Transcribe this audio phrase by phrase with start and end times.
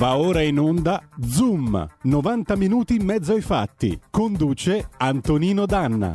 [0.00, 4.00] Va ora in onda Zoom, 90 minuti in mezzo ai fatti.
[4.10, 6.10] Conduce Antonino Danna.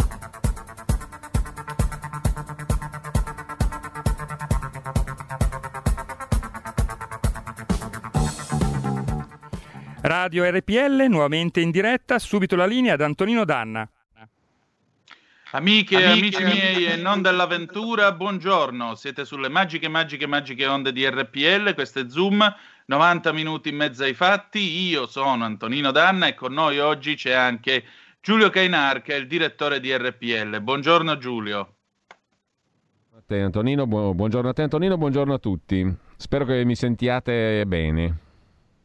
[10.01, 13.87] Radio RPL nuovamente in diretta, subito la linea ad Antonino Danna.
[15.51, 18.95] Amiche e amici miei e non dell'avventura, buongiorno.
[18.95, 21.73] Siete sulle magiche, magiche, magiche onde di RPL.
[21.75, 22.53] Questo è Zoom,
[22.85, 24.59] 90 minuti in mezzo ai fatti.
[24.87, 27.83] Io sono Antonino Danna e con noi oggi c'è anche
[28.21, 30.61] Giulio Cainar, che è il direttore di RPL.
[30.61, 31.75] Buongiorno Giulio.
[33.15, 35.95] A te Antonino, buongiorno a te Antonino, buongiorno a tutti.
[36.15, 38.17] Spero che mi sentiate bene.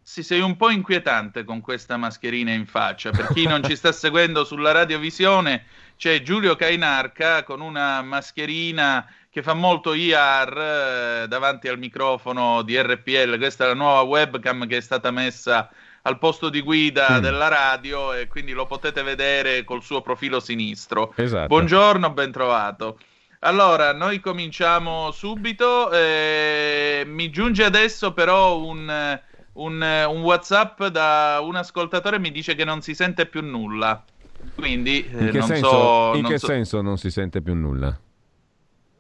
[0.02, 3.10] Sì, sei un po' inquietante con questa mascherina in faccia.
[3.10, 9.42] Per chi non ci sta seguendo sulla radiovisione, c'è Giulio Cainarca con una mascherina che
[9.42, 13.38] fa molto IR eh, davanti al microfono di RPL.
[13.38, 15.70] Questa è la nuova webcam che è stata messa
[16.02, 17.22] al posto di guida mm.
[17.22, 21.12] della radio e quindi lo potete vedere col suo profilo sinistro.
[21.14, 21.46] Esatto.
[21.46, 22.98] Buongiorno, ben trovato.
[23.40, 25.92] Allora, noi cominciamo subito.
[25.92, 29.18] Eh, mi giunge adesso però un
[29.52, 34.02] un, un, WhatsApp da un ascoltatore mi dice che non si sente più nulla.
[34.54, 36.46] Quindi in eh, che, non senso, so, in non che so...
[36.46, 37.98] senso non si sente più nulla?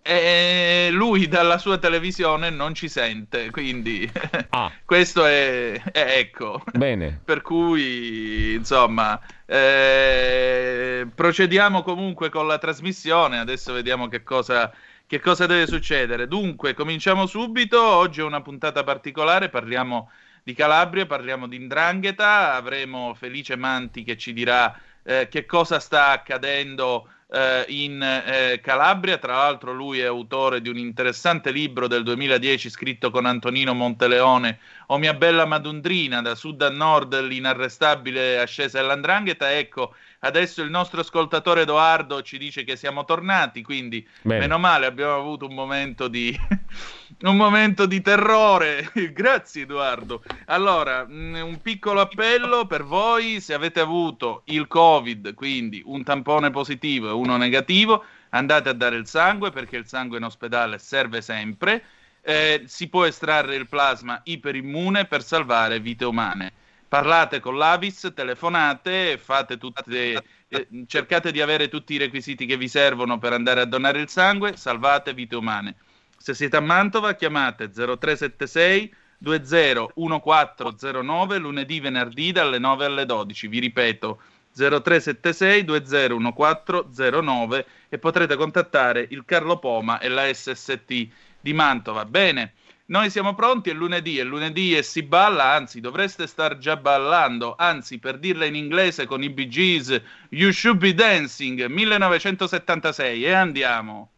[0.02, 4.10] E lui dalla sua televisione non ci sente, quindi
[4.50, 4.72] ah.
[4.84, 6.62] questo è, è, ecco.
[6.72, 7.20] Bene.
[7.24, 13.38] per cui insomma eh, procediamo comunque con la trasmissione.
[13.38, 14.72] Adesso vediamo che cosa,
[15.06, 16.26] che cosa deve succedere.
[16.26, 17.82] Dunque, cominciamo subito.
[17.82, 20.10] Oggi è una puntata particolare, parliamo
[20.42, 26.08] di Calabria, parliamo di Indrangheta, avremo Felice Manti che ci dirà eh, che cosa sta
[26.08, 32.02] accadendo eh, in eh, Calabria, tra l'altro lui è autore di un interessante libro del
[32.02, 38.80] 2010 scritto con Antonino Monteleone, O mia bella Madundrina, da sud a nord l'inarrestabile ascesa
[38.80, 44.40] dell'Andrangheta, ecco Adesso il nostro ascoltatore Edoardo ci dice che siamo tornati, quindi Bene.
[44.40, 46.36] meno male, abbiamo avuto un momento di,
[47.22, 48.92] un momento di terrore.
[49.14, 50.22] Grazie Edoardo.
[50.46, 56.50] Allora, mm, un piccolo appello per voi, se avete avuto il Covid, quindi un tampone
[56.50, 61.22] positivo e uno negativo, andate a dare il sangue perché il sangue in ospedale serve
[61.22, 61.82] sempre.
[62.20, 66.52] Eh, si può estrarre il plasma iperimmune per salvare vite umane
[66.90, 72.66] parlate con l'Avis, telefonate, fate tutte, eh, cercate di avere tutti i requisiti che vi
[72.66, 75.76] servono per andare a donare il sangue, salvate vite umane.
[76.18, 83.46] Se siete a Mantova, chiamate 0376 201409 lunedì, venerdì dalle 9 alle 12.
[83.46, 84.20] Vi ripeto
[84.52, 91.08] 0376 201409 e potrete contattare il Carlo Poma e la SST
[91.40, 92.04] di Mantova.
[92.04, 92.54] Bene.
[92.90, 97.54] Noi siamo pronti, è lunedì, è lunedì e si balla, anzi dovreste star già ballando,
[97.56, 103.32] anzi per dirla in inglese con i Bee Gees, You Should Be Dancing, 1976 e
[103.32, 104.10] andiamo.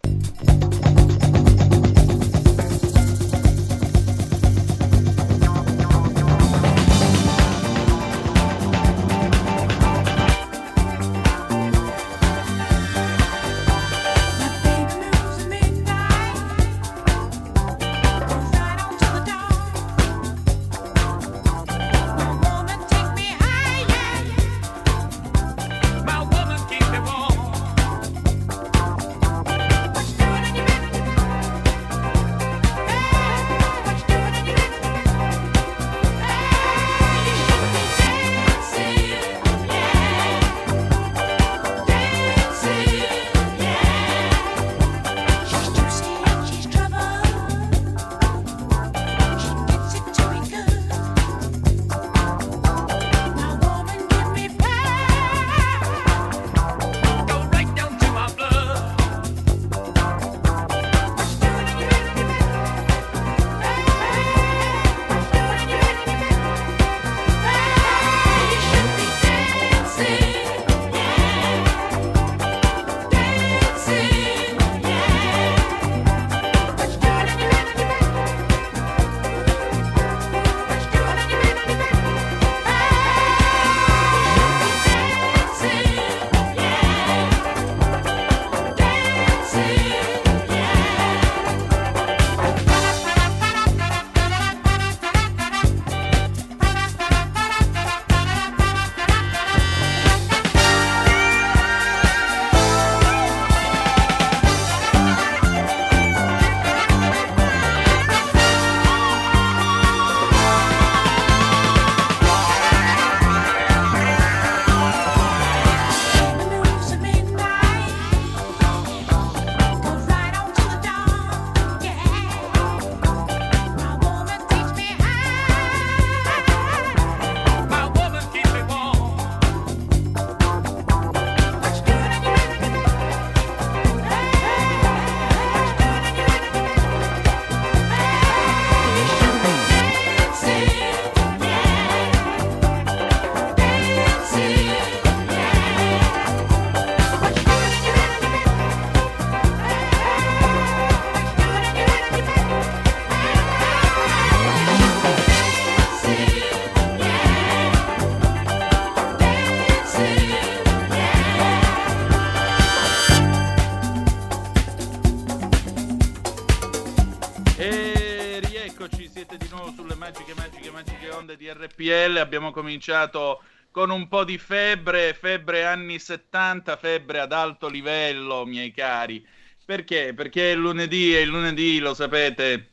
[172.34, 178.70] Abbiamo cominciato con un po' di febbre, febbre anni 70, febbre ad alto livello, miei
[178.70, 179.22] cari.
[179.66, 180.14] Perché?
[180.14, 182.70] Perché il lunedì e il lunedì, lo sapete,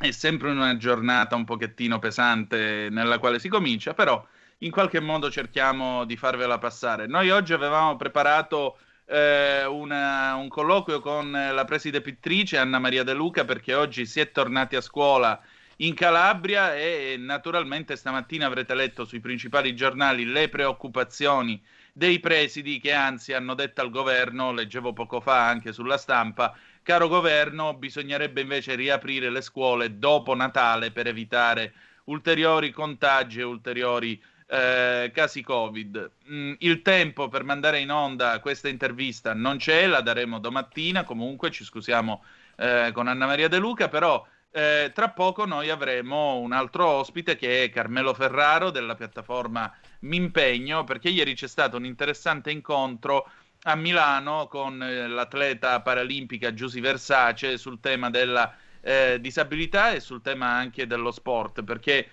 [0.00, 4.26] è sempre una giornata un pochettino pesante nella quale si comincia, però
[4.60, 7.06] in qualche modo cerchiamo di farvela passare.
[7.06, 13.12] Noi oggi avevamo preparato eh, una, un colloquio con la preside pittrice Anna Maria De
[13.12, 15.38] Luca perché oggi si è tornati a scuola
[15.78, 21.60] in Calabria e naturalmente stamattina avrete letto sui principali giornali le preoccupazioni
[21.92, 27.08] dei presidi che anzi hanno detto al governo, leggevo poco fa anche sulla stampa, caro
[27.08, 31.72] governo, bisognerebbe invece riaprire le scuole dopo Natale per evitare
[32.04, 36.10] ulteriori contagi e ulteriori eh, casi Covid.
[36.30, 41.50] Mm, il tempo per mandare in onda questa intervista non c'è, la daremo domattina, comunque
[41.50, 42.24] ci scusiamo
[42.56, 44.26] eh, con Anna Maria De Luca, però
[44.56, 50.84] eh, tra poco noi avremo un altro ospite che è Carmelo Ferraro della piattaforma Mimpegno,
[50.84, 53.28] perché ieri c'è stato un interessante incontro
[53.62, 60.22] a Milano con eh, l'atleta paralimpica Giusy Versace sul tema della eh, disabilità e sul
[60.22, 62.08] tema anche dello sport, perché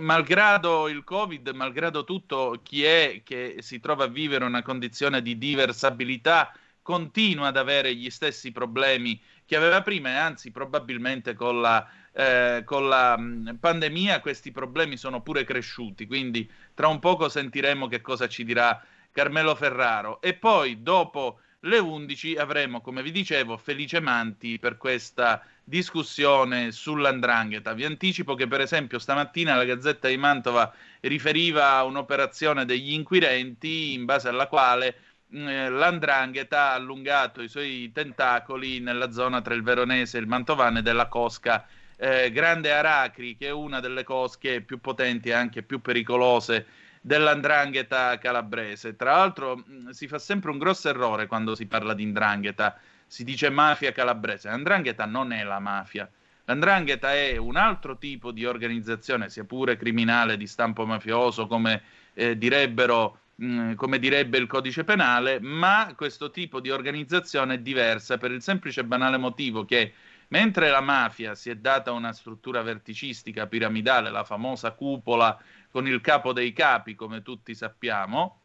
[0.00, 5.38] malgrado il Covid, malgrado tutto, chi è che si trova a vivere una condizione di
[5.38, 6.52] diversabilità
[6.82, 12.62] continua ad avere gli stessi problemi che aveva prima e anzi probabilmente con la, eh,
[12.64, 18.00] con la mh, pandemia questi problemi sono pure cresciuti, quindi tra un poco sentiremo che
[18.00, 24.00] cosa ci dirà Carmelo Ferraro e poi dopo le 11 avremo, come vi dicevo, Felice
[24.00, 27.72] Manti per questa discussione sull'andrangheta.
[27.72, 33.94] Vi anticipo che per esempio stamattina la Gazzetta di Mantova riferiva a un'operazione degli inquirenti
[33.94, 34.96] in base alla quale
[35.32, 40.82] eh, l'andrangheta ha allungato i suoi tentacoli nella zona tra il Veronese e il Mantovane
[40.82, 45.80] della cosca eh, Grande Aracri, che è una delle cosche più potenti e anche più
[45.80, 46.66] pericolose
[47.00, 48.96] dell'andrangheta calabrese.
[48.96, 53.24] Tra l'altro mh, si fa sempre un grosso errore quando si parla di indrangheta, si
[53.24, 54.48] dice mafia calabrese.
[54.48, 56.10] L'andrangheta non è la mafia.
[56.44, 61.82] L'andrangheta è un altro tipo di organizzazione, sia pure criminale di stampo mafioso, come
[62.14, 68.30] eh, direbbero Come direbbe il codice penale, ma questo tipo di organizzazione è diversa per
[68.30, 69.92] il semplice e banale motivo che
[70.28, 75.38] mentre la mafia si è data una struttura verticistica, piramidale, la famosa cupola
[75.70, 78.40] con il capo dei capi, come tutti sappiamo,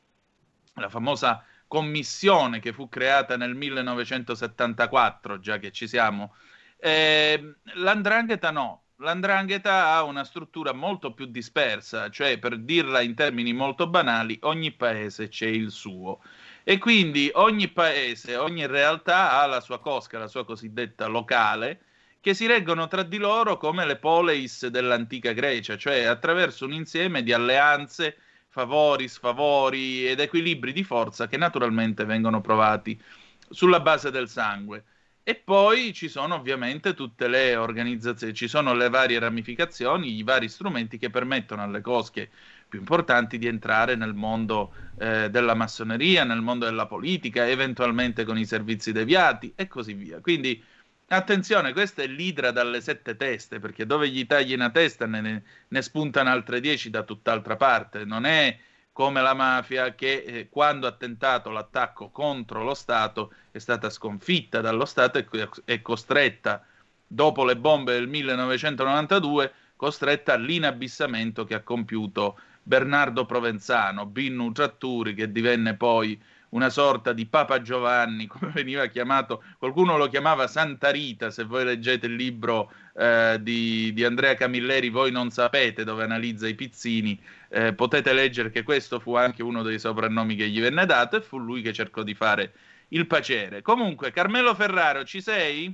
[0.76, 6.36] la famosa commissione che fu creata nel 1974, già che ci siamo,
[6.78, 13.52] eh, l'andrangheta no, l'andrangheta ha una struttura molto più dispersa, cioè per dirla in termini
[13.52, 16.22] molto banali, ogni paese c'è il suo.
[16.64, 21.82] E quindi ogni paese, ogni realtà ha la sua cosca, la sua cosiddetta locale,
[22.22, 27.24] che si reggono tra di loro come le poleis dell'antica Grecia, cioè attraverso un insieme
[27.24, 28.18] di alleanze,
[28.48, 33.02] favori, sfavori ed equilibri di forza che naturalmente vengono provati
[33.50, 34.84] sulla base del sangue.
[35.24, 40.50] E poi ci sono ovviamente tutte le organizzazioni, ci sono le varie ramificazioni, i vari
[40.50, 42.30] strumenti che permettono alle cosche
[42.68, 48.38] più importanti di entrare nel mondo eh, della massoneria, nel mondo della politica, eventualmente con
[48.38, 50.20] i servizi deviati e così via.
[50.22, 50.64] Quindi
[51.08, 55.82] attenzione, questa è l'idra dalle sette teste, perché dove gli tagli una testa ne, ne
[55.84, 58.06] spuntano altre dieci da tutt'altra parte.
[58.06, 58.58] Non è
[59.02, 64.62] come la mafia che eh, quando ha tentato l'attacco contro lo Stato è stata sconfitta
[64.62, 66.64] dallo Stato e è costretta,
[67.08, 75.32] dopo le bombe del 1992, costretta all'inabissamento che ha compiuto Bernardo Provenzano, Binnu Tratturi, che
[75.32, 81.32] divenne poi una sorta di Papa Giovanni, come veniva chiamato, qualcuno lo chiamava Santa Rita,
[81.32, 86.48] se voi leggete il libro eh, di, di, Andrea Camilleri, voi non sapete dove analizza
[86.48, 87.20] i pizzini,
[87.52, 91.22] eh, potete leggere che questo fu anche uno dei soprannomi che gli venne dato e
[91.22, 92.54] fu lui che cercò di fare
[92.90, 93.62] il pacere.
[93.62, 95.74] Comunque, Carmelo Ferraro, ci sei?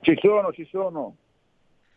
[0.00, 1.16] Ci sono, ci sono.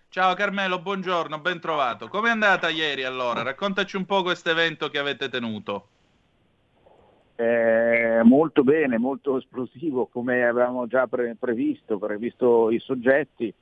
[0.09, 2.07] Ciao Carmelo, buongiorno, ben trovato.
[2.07, 3.41] Com'è andata ieri allora?
[3.41, 5.87] Raccontaci un po' questo evento che avete tenuto.
[7.35, 13.53] Eh, molto bene, molto esplosivo come avevamo già pre- previsto, previsto i soggetti.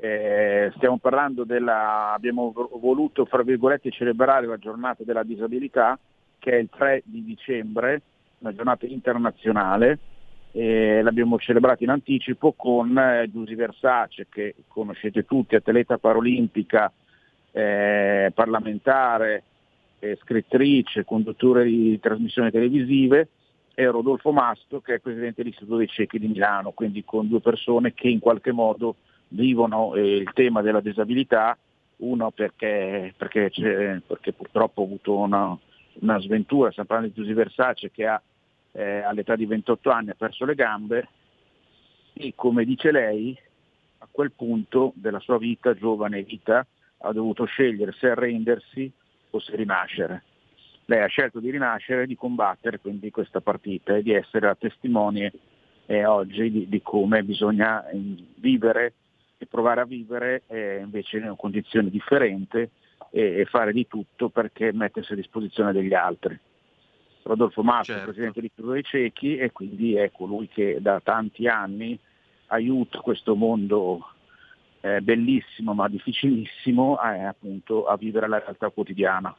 [0.00, 5.98] Eh, stiamo parlando della, abbiamo voluto, fra virgolette, celebrare la giornata della disabilità,
[6.38, 8.02] che è il 3 di dicembre,
[8.38, 9.98] una giornata internazionale,
[10.52, 16.92] eh, l'abbiamo celebrata in anticipo con eh, Giusy Versace, che conoscete tutti, atleta paralimpica,
[17.50, 19.42] eh, parlamentare,
[19.98, 23.28] eh, scrittrice, conduttore di trasmissioni televisive,
[23.74, 27.94] e Rodolfo Masto, che è presidente dell'Istituto dei Ciechi di Milano, quindi con due persone
[27.94, 28.96] che in qualche modo
[29.28, 31.56] vivono eh, il tema della disabilità
[31.98, 33.50] uno perché, perché,
[34.06, 35.56] perché purtroppo ho avuto una,
[36.00, 38.20] una sventura, stiamo parlando di Giusy Versace che ha,
[38.72, 41.08] eh, all'età di 28 anni ha perso le gambe
[42.12, 43.36] e come dice lei,
[43.98, 46.66] a quel punto della sua vita, giovane vita,
[46.98, 48.90] ha dovuto scegliere se arrendersi
[49.30, 50.22] o se rinascere.
[50.86, 55.32] Lei ha scelto di rinascere, di combattere quindi questa partita e di essere la testimone
[55.86, 58.94] eh, oggi di, di, come bisogna mm, vivere
[59.38, 62.70] e provare a vivere eh, invece in condizioni differenti e,
[63.10, 66.38] e, fare di tutto perché mettersi a disposizione degli altri.
[67.22, 68.04] Rodolfo Massa, certo.
[68.04, 71.98] presidente di Chiuso dei Ciechi, e quindi è colui che da tanti anni
[72.46, 74.12] aiuta questo mondo
[74.80, 79.34] eh, bellissimo ma difficilissimo a, eh, appunto, a vivere la realtà quotidiana.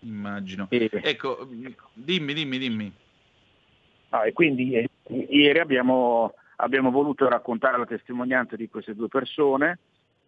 [0.00, 0.66] Immagino.
[0.70, 1.46] E, ecco,
[1.92, 2.92] dimmi, dimmi, dimmi.
[4.10, 4.88] Ah, e quindi eh,
[5.28, 9.78] ieri abbiamo, abbiamo, voluto raccontare la testimonianza di queste due persone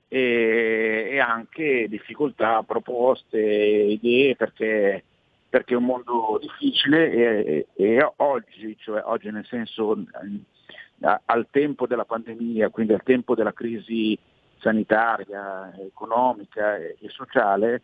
[0.08, 5.02] e, e anche difficoltà, proposte, idee perché,
[5.48, 10.04] perché, è un mondo difficile e, e oggi, cioè oggi nel senso
[11.00, 14.18] al tempo della pandemia, quindi al tempo della crisi
[14.58, 17.82] sanitaria, economica e, sociale,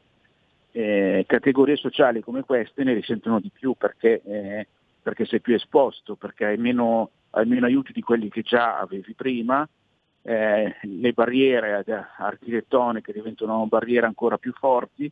[0.71, 4.67] eh, categorie sociali come queste ne risentono di più perché, eh,
[5.03, 9.15] perché sei più esposto, perché hai meno, hai meno, aiuti di quelli che già avevi
[9.15, 9.69] prima,
[10.23, 11.85] eh, le barriere
[12.17, 15.11] architettoniche diventano barriere ancora più forti,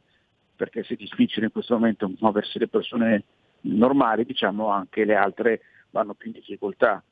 [0.54, 3.24] perché se è difficile in questo momento muoversi le persone
[3.62, 7.02] normali, diciamo anche le altre vanno più in difficoltà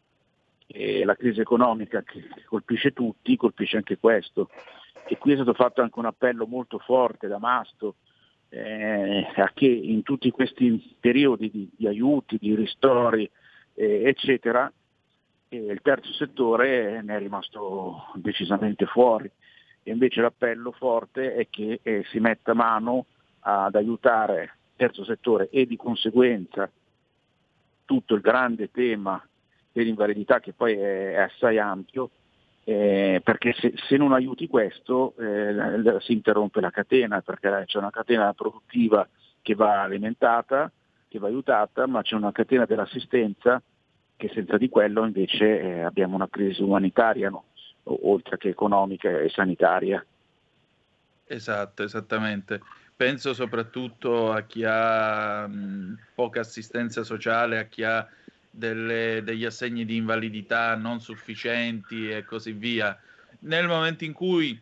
[0.67, 4.51] e la crisi economica che colpisce tutti, colpisce anche questo.
[5.07, 7.97] E qui è stato fatto anche un appello molto forte da Masto
[8.49, 13.31] eh, a che in tutti questi periodi di, di aiuti, di ristori,
[13.75, 14.73] eh, eccetera,
[15.57, 19.31] eh, il terzo settore ne è rimasto decisamente fuori.
[19.83, 23.07] E invece l'appello forte è che eh, si metta mano
[23.41, 26.71] ad aiutare il terzo settore e di conseguenza
[27.85, 29.23] tutto il grande tema
[29.71, 32.11] dell'invalidità che poi è, assai ampio,
[32.65, 37.91] eh, perché se, se, non aiuti questo eh, si interrompe la catena, perché c'è una
[37.91, 39.07] catena produttiva
[39.43, 40.71] che va alimentata,
[41.09, 43.61] che va aiutata, ma c'è una catena dell'assistenza
[44.27, 47.45] che senza di quello invece eh, abbiamo una crisi umanitaria, no?
[47.85, 50.05] oltre che economica e sanitaria.
[51.27, 52.61] Esatto, esattamente.
[52.97, 58.09] Penso soprattutto a chi ha mh, poca assistenza sociale, a chi ha
[58.51, 62.99] delle, degli assegni di invalidità non sufficienti e così via,
[63.41, 64.59] nel momento in cui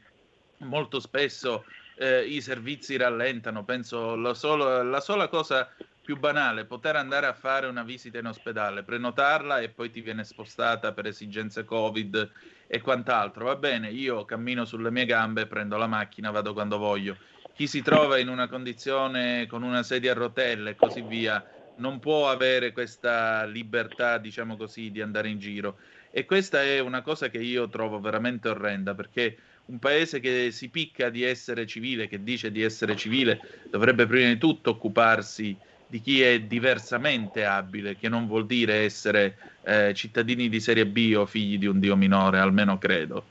[0.59, 1.64] molto spesso
[2.02, 5.68] eh, i servizi rallentano, penso la, solo, la sola cosa
[6.02, 10.25] più banale, poter andare a fare una visita in ospedale, prenotarla e poi ti viene
[10.25, 12.30] spostata per esigenze Covid
[12.66, 13.44] e quant'altro.
[13.44, 17.16] Va bene, io cammino sulle mie gambe, prendo la macchina, vado quando voglio.
[17.54, 21.44] Chi si trova in una condizione con una sedia a rotelle e così via,
[21.76, 25.78] non può avere questa libertà, diciamo così, di andare in giro.
[26.11, 30.69] E questa è una cosa che io trovo veramente orrenda, perché un paese che si
[30.69, 33.40] picca di essere civile, che dice di essere civile,
[33.71, 39.37] dovrebbe prima di tutto occuparsi di chi è diversamente abile, che non vuol dire essere
[39.62, 43.25] eh, cittadini di serie B o figli di un dio minore, almeno credo.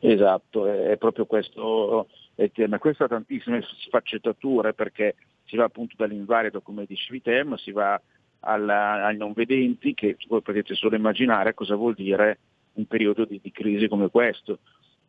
[0.00, 2.78] Esatto, è proprio questo il tema.
[2.78, 5.14] Questo ha tantissime sfaccettature perché
[5.46, 8.00] si va appunto dall'invalido come dicevi te, ma si va
[8.40, 12.38] alla, ai non vedenti che voi potete solo immaginare cosa vuol dire
[12.74, 14.58] un periodo di, di crisi come questo,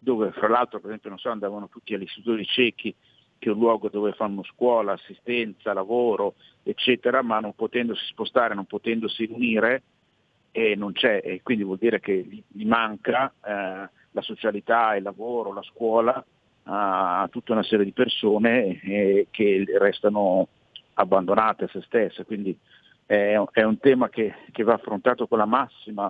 [0.03, 2.93] dove fra l'altro per esempio so, andavano tutti agli istituti ciechi
[3.39, 8.63] che è un luogo dove fanno scuola, assistenza, lavoro, eccetera, ma non potendosi spostare, non
[8.63, 9.83] potendosi riunire,
[10.49, 15.51] e non c'è, e quindi vuol dire che gli manca eh, la socialità, il lavoro,
[15.51, 16.23] la scuola,
[16.65, 20.47] a tutta una serie di persone eh, che restano
[20.93, 22.23] abbandonate a se stesse.
[22.23, 22.57] Quindi
[23.05, 26.09] è, è un tema che, che, va affrontato con la massima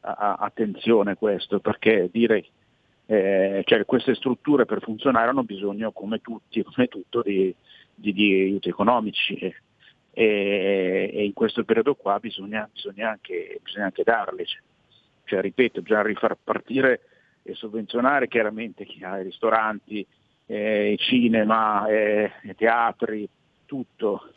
[0.00, 2.44] a, attenzione questo, perché dire
[3.06, 7.54] eh, cioè queste strutture per funzionare hanno bisogno, come tutti, come tutto, di,
[7.94, 9.34] di, di aiuti economici.
[10.18, 14.44] E, e, in questo periodo qua bisogna, bisogna, anche, bisogna anche darli.
[14.44, 14.60] Cioè,
[15.24, 17.00] cioè, ripeto, bisogna rifar partire
[17.42, 20.06] e sovvenzionare chiaramente chi ha i ristoranti,
[20.46, 23.28] eh, i cinema, eh, i teatri,
[23.66, 24.32] tutto,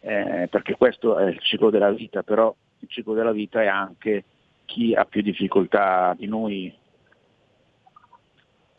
[0.00, 4.24] eh, perché questo è il ciclo della vita, però il ciclo della vita è anche
[4.64, 6.74] chi ha più difficoltà di noi.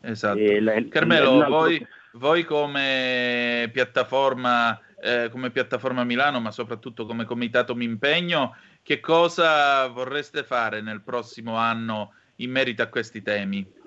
[0.04, 0.40] Esatto.
[0.60, 7.84] La, Carmelo, voi, voi, come piattaforma, eh, come piattaforma Milano, ma soprattutto come comitato Mi
[7.84, 13.82] Impegno, che cosa vorreste fare nel prossimo anno in merito a questi temi?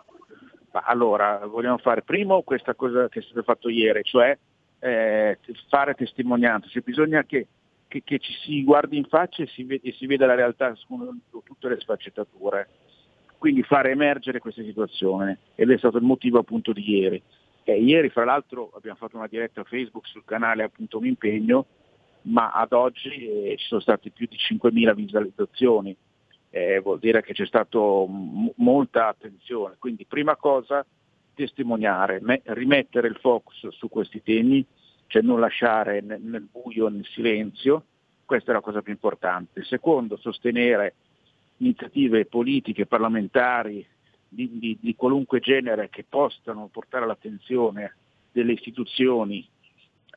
[0.85, 4.37] allora, vogliamo fare primo questa cosa che è stato fatto ieri, cioè
[4.79, 7.47] eh, fare testimonianza, cioè bisogna che,
[7.87, 10.75] che, che, ci si guardi in faccia e si, vede, e si veda la realtà
[10.87, 12.69] con tutte le sfaccettature.
[13.37, 17.21] Quindi fare emergere questa situazione ed è stato il motivo appunto di ieri.
[17.63, 21.65] Eh, ieri fra l'altro abbiamo fatto una diretta Facebook sul canale appunto Un impegno,
[22.23, 25.95] ma ad oggi eh, ci sono state più di 5.000 visualizzazioni,
[26.49, 29.75] eh, vuol dire che c'è stata m- molta attenzione.
[29.77, 30.85] Quindi prima cosa
[31.33, 34.65] testimoniare, me- rimettere il focus su questi temi,
[35.07, 37.83] cioè non lasciare nel, nel buio, nel silenzio,
[38.25, 39.63] questa è la cosa più importante.
[39.63, 40.95] Secondo, sostenere
[41.57, 43.85] iniziative politiche, parlamentari,
[44.29, 47.95] di, di, di, qualunque genere che possano portare all'attenzione
[48.31, 49.47] delle istituzioni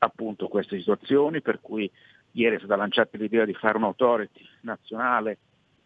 [0.01, 1.91] appunto queste situazioni, per cui
[2.33, 5.39] ieri è stata lanciata l'idea di fare un'autority nazionale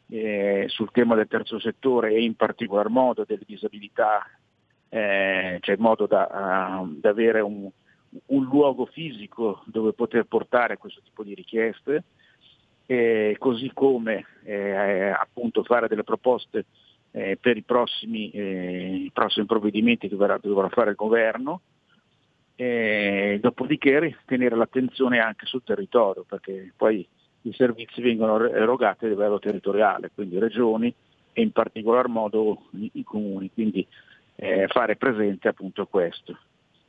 [0.08, 4.28] eh, sul tema del terzo settore e in particolar modo delle disabilità,
[4.88, 7.68] eh, cioè in modo da, uh, da avere un,
[8.26, 12.04] un, luogo fisico dove poter portare questo tipo di richieste,
[12.86, 16.66] eh, così come eh, appunto fare delle proposte
[17.10, 21.60] eh, per i prossimi, eh, prossimi, provvedimenti che dovrà, dovrà fare il governo.
[22.56, 27.06] E dopodiché tenere l'attenzione anche sul territorio, perché poi
[27.42, 30.94] i servizi vengono erogati a livello territoriale, quindi regioni
[31.32, 33.86] e in particolar modo i, i comuni, quindi
[34.36, 36.38] eh, fare presente appunto questo.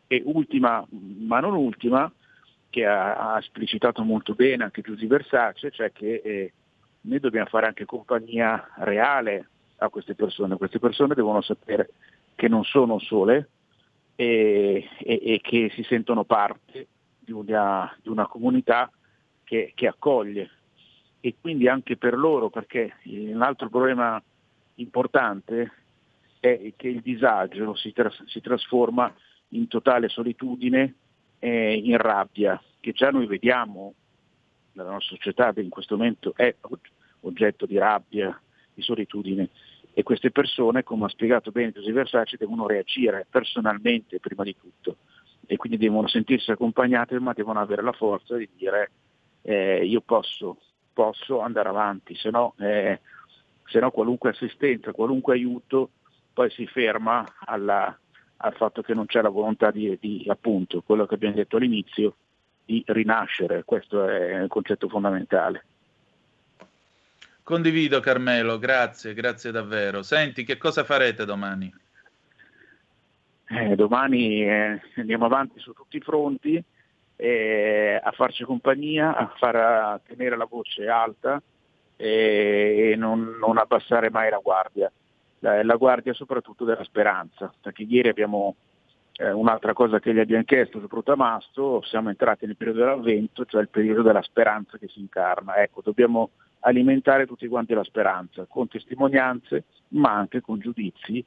[0.08, 2.12] E ultima, ma non ultima,
[2.76, 6.54] che ha, ha esplicitato molto bene anche Giusy Versace, cioè che eh,
[7.02, 11.92] noi dobbiamo fare anche compagnia reale a queste persone, queste persone devono sapere
[12.36, 13.48] che non sono sole
[14.18, 18.92] e, e, e che si sentono parte di una, di una comunità
[19.46, 20.50] che, che accoglie.
[21.22, 24.22] E quindi anche per loro, perché un altro problema
[24.76, 25.72] importante
[26.42, 29.14] è che il disagio si, tras- si trasforma
[29.50, 30.96] in totale solitudine
[31.39, 33.93] e in rabbia, che già noi vediamo
[34.74, 36.54] nella nostra società che in questo momento è
[37.21, 38.39] oggetto di rabbia,
[38.74, 39.50] di solitudine
[39.93, 44.98] e queste persone, come ha spiegato bene Giuseppe Versace, devono reagire personalmente prima di tutto
[45.45, 48.91] e quindi devono sentirsi accompagnate ma devono avere la forza di dire
[49.43, 50.58] eh, io posso,
[50.91, 53.00] posso, andare avanti, se no, eh,
[53.65, 55.91] se no qualunque assistenza, qualunque aiuto
[56.34, 57.98] poi si ferma alla,
[58.38, 62.15] al fatto che non c'è la volontà di, di, appunto, quello che abbiamo detto all'inizio,
[62.65, 65.65] di rinascere, questo è il concetto fondamentale.
[67.43, 70.02] Condivido Carmelo, grazie, grazie davvero.
[70.02, 71.71] Senti, che cosa farete domani?
[73.48, 76.62] Eh, domani eh, andiamo avanti su tutti i fronti,
[77.15, 81.39] eh, a farci compagnia, a far a tenere la voce alta
[81.95, 84.91] e non, non abbassare mai la guardia.
[85.63, 88.55] La, guardia soprattutto della speranza, perché ieri abbiamo
[89.13, 93.45] eh, un'altra cosa che gli abbiamo chiesto soprattutto a Masto, siamo entrati nel periodo dell'avvento,
[93.45, 95.58] cioè il periodo della speranza che si incarna.
[95.58, 96.31] Ecco, dobbiamo
[96.62, 101.23] alimentare tutti quanti la speranza, con testimonianze, ma anche con giudizi,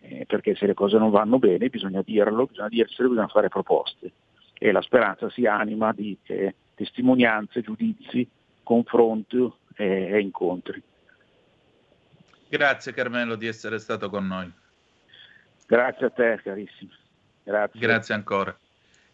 [0.00, 4.12] eh, perché se le cose non vanno bene bisogna dirlo, bisogna dirselo, bisogna fare proposte
[4.58, 8.26] e la speranza si anima di eh, testimonianze, giudizi,
[8.62, 10.82] confronto e, e incontri.
[12.56, 14.50] Grazie Carmelo di essere stato con noi.
[15.66, 16.90] Grazie a te carissimo.
[17.42, 17.78] Grazie.
[17.78, 18.56] Grazie ancora.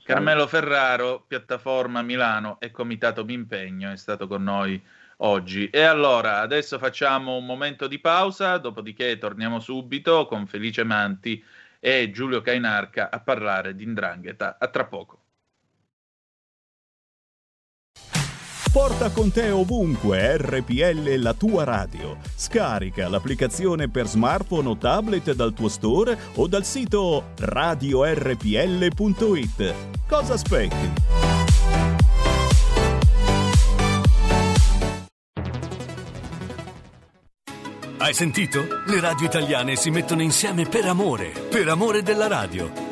[0.05, 4.81] Carmelo Ferraro, piattaforma Milano e Comitato Bimpegno è stato con noi
[5.18, 5.68] oggi.
[5.70, 11.44] E allora adesso facciamo un momento di pausa, dopodiché torniamo subito con Felice Manti
[11.81, 14.57] e Giulio Cainarca a parlare di Indrangheta.
[14.59, 15.21] A tra poco.
[18.72, 22.16] Porta con te ovunque RPL la tua radio.
[22.35, 28.14] Scarica l'applicazione per smartphone o tablet dal tuo store o dal sito radiorpl.it.
[30.08, 30.90] Cosa aspetti?
[37.98, 38.64] Hai sentito?
[38.87, 42.91] Le radio italiane si mettono insieme per amore, per amore della radio.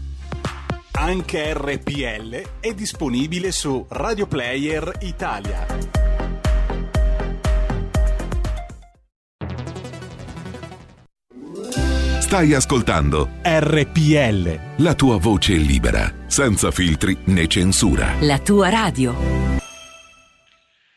[0.93, 5.65] Anche RPL è disponibile su Radio Player Italia.
[12.19, 14.83] Stai ascoltando RPL.
[14.83, 18.13] la tua voce libera, senza filtri né censura.
[18.19, 19.15] La tua radio.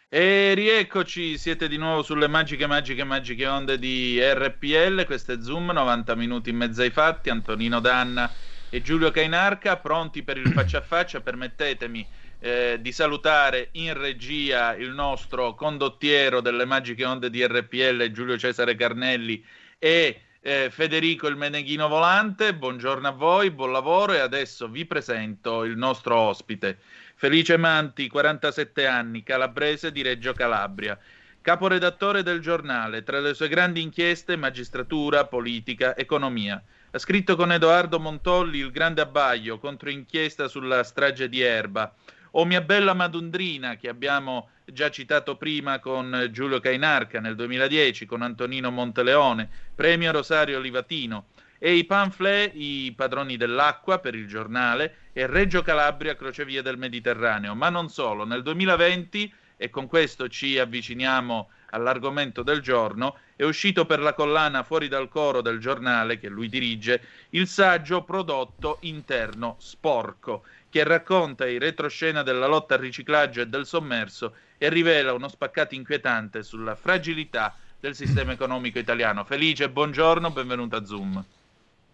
[0.08, 5.70] E rieccoci, siete di nuovo sulle magiche, magiche, magiche onde di RPL, questo è Zoom,
[5.70, 8.30] 90 minuti in mezzo ai fatti, Antonino Danna
[8.74, 12.04] e Giulio Cainarca, pronti per il faccia a faccia, permettetemi
[12.40, 18.74] eh, di salutare in regia il nostro condottiero delle magiche onde di RPL, Giulio Cesare
[18.74, 19.44] Carnelli
[19.78, 25.62] e eh, Federico il Meneghino Volante, buongiorno a voi, buon lavoro e adesso vi presento
[25.62, 26.78] il nostro ospite.
[27.14, 30.98] Felice Manti, 47 anni, calabrese di Reggio Calabria.
[31.40, 36.60] Caporedattore del giornale, tra le sue grandi inchieste magistratura, politica, economia.
[36.94, 41.92] Ha scritto con Edoardo Montolli Il grande abbaglio, controinchiesta sulla strage di Erba.
[42.36, 48.22] O Mia bella Madundrina, che abbiamo già citato prima con Giulio Cainarca nel 2010, con
[48.22, 51.24] Antonino Monteleone, premio Rosario Livatino
[51.58, 57.56] e i pamphlet I padroni dell'acqua per il giornale e Reggio Calabria Crocevia del Mediterraneo.
[57.56, 63.84] Ma non solo, nel 2020, e con questo ci avviciniamo all'argomento del giorno, è uscito
[63.84, 69.56] per la collana Fuori dal coro del giornale che lui dirige il saggio Prodotto interno
[69.58, 75.28] sporco, che racconta i retroscena della lotta al riciclaggio e del sommerso e rivela uno
[75.28, 79.24] spaccato inquietante sulla fragilità del sistema economico italiano.
[79.24, 81.24] Felice, buongiorno, benvenuto a Zoom.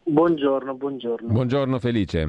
[0.03, 1.29] Buongiorno, buongiorno.
[1.29, 2.21] Buongiorno Felice.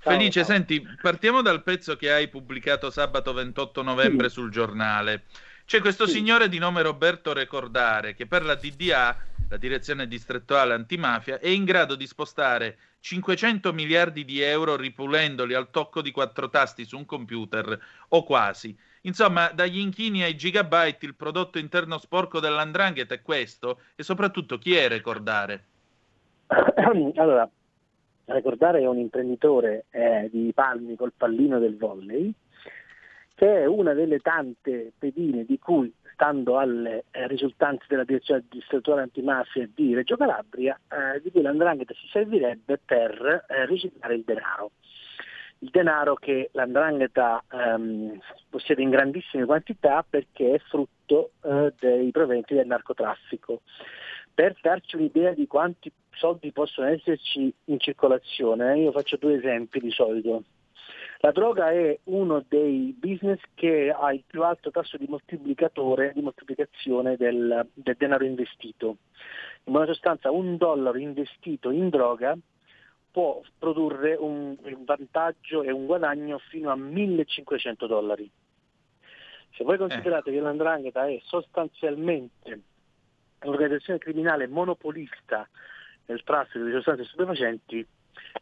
[0.00, 0.44] Ciao, Felice, ciao.
[0.44, 4.34] senti, partiamo dal pezzo che hai pubblicato sabato 28 novembre Sì.
[4.34, 5.24] sul giornale.
[5.72, 6.18] C'è questo Sì.
[6.18, 9.16] signore di nome Roberto Recordare che per la DDA,
[9.48, 15.70] la Direzione Distrettuale Antimafia, è in grado di spostare 500 miliardi di euro ripulendoli al
[15.70, 18.76] tocco di quattro tasti su un computer, o quasi.
[19.04, 24.74] Insomma, dagli inchini ai gigabyte il prodotto interno sporco dell'andrangheta è questo, e soprattutto chi
[24.74, 25.64] è Recordare?
[27.16, 27.48] allora,
[28.26, 32.30] ricordare è un imprenditore eh, di Palmi col pallino del volley,
[33.42, 39.02] che è una delle tante pedine di cui, stando alle eh, risultanze della direzione distrettuale
[39.02, 44.70] antimafia di Reggio Calabria, eh, di cui l'andrangheta si servirebbe per eh, riciclare il denaro.
[45.58, 48.16] Il denaro che l'andrangheta ehm,
[48.48, 53.62] possiede in grandissime quantità perché è frutto eh, dei proventi del narcotraffico.
[54.32, 59.90] Per darci un'idea di quanti soldi possono esserci in circolazione, io faccio due esempi di
[59.90, 60.44] solito.
[61.18, 66.20] La droga è uno dei business che ha il più alto tasso di moltiplicatore, di
[66.20, 68.96] moltiplicazione del, del denaro investito.
[69.64, 72.36] In buona sostanza un dollaro investito in droga
[73.12, 78.28] può produrre un, un vantaggio e un guadagno fino a 1500 dollari.
[79.54, 82.60] Se voi considerate che l'andrangheta è sostanzialmente
[83.42, 85.48] un'organizzazione criminale monopolista
[86.06, 87.86] nel traffico di sostanze stupefacenti,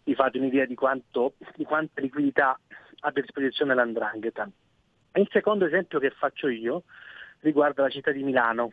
[0.05, 2.59] vi fate un'idea di, quanto, di quanta liquidità
[3.01, 4.49] abbia a disposizione l'andrangheta.
[5.15, 6.85] Il secondo esempio che faccio io
[7.41, 8.73] riguarda la città di Milano.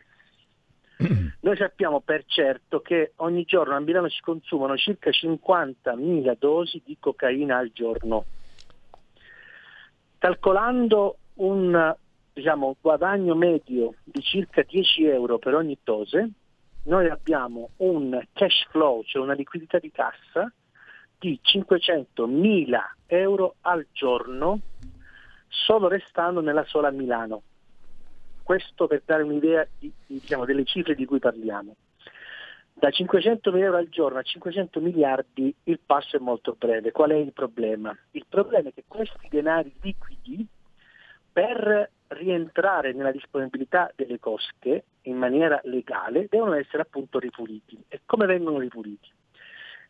[1.40, 6.96] Noi sappiamo per certo che ogni giorno a Milano si consumano circa 50.000 dosi di
[6.98, 8.24] cocaina al giorno.
[10.18, 11.94] Calcolando un
[12.32, 16.30] diciamo, guadagno medio di circa 10 euro per ogni dose,
[16.84, 20.50] noi abbiamo un cash flow, cioè una liquidità di cassa
[21.18, 24.60] di 500.000 euro al giorno
[25.48, 27.42] solo restando nella sola Milano.
[28.42, 31.74] Questo per dare un'idea di- di- diciamo, delle cifre di cui parliamo.
[32.72, 36.92] Da 500.000 euro al giorno a 500 miliardi il passo è molto breve.
[36.92, 37.96] Qual è il problema?
[38.12, 40.46] Il problema è che questi denari liquidi
[41.32, 47.82] per rientrare nella disponibilità delle cosche in maniera legale devono essere appunto ripuliti.
[47.88, 49.10] E come vengono ripuliti?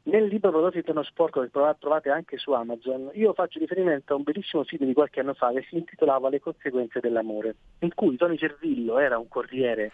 [0.09, 4.17] Nel libro Prodotti Interno Sporco che trova- trovate anche su Amazon, io faccio riferimento a
[4.17, 8.17] un bellissimo film di qualche anno fa che si intitolava Le conseguenze dell'amore, in cui
[8.17, 9.93] Tony Servillo era un corriere,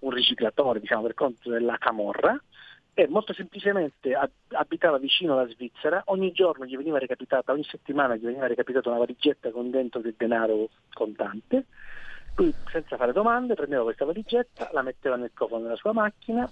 [0.00, 2.36] un riciclatore, diciamo, per conto della Camorra,
[2.92, 8.16] e molto semplicemente ab- abitava vicino alla Svizzera, ogni giorno gli veniva recapitata, ogni settimana
[8.16, 11.66] gli veniva recapitata una valigetta con dentro del denaro contante,
[12.34, 16.50] lui senza fare domande prendeva questa valigetta, la metteva nel cofano della sua macchina,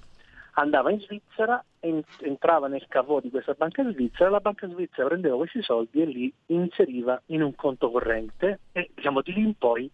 [0.54, 5.36] andava in Svizzera, en- entrava nel cavò di questa banca svizzera, la banca svizzera prendeva
[5.36, 9.90] questi soldi e li inseriva in un conto corrente e diciamo di lì in poi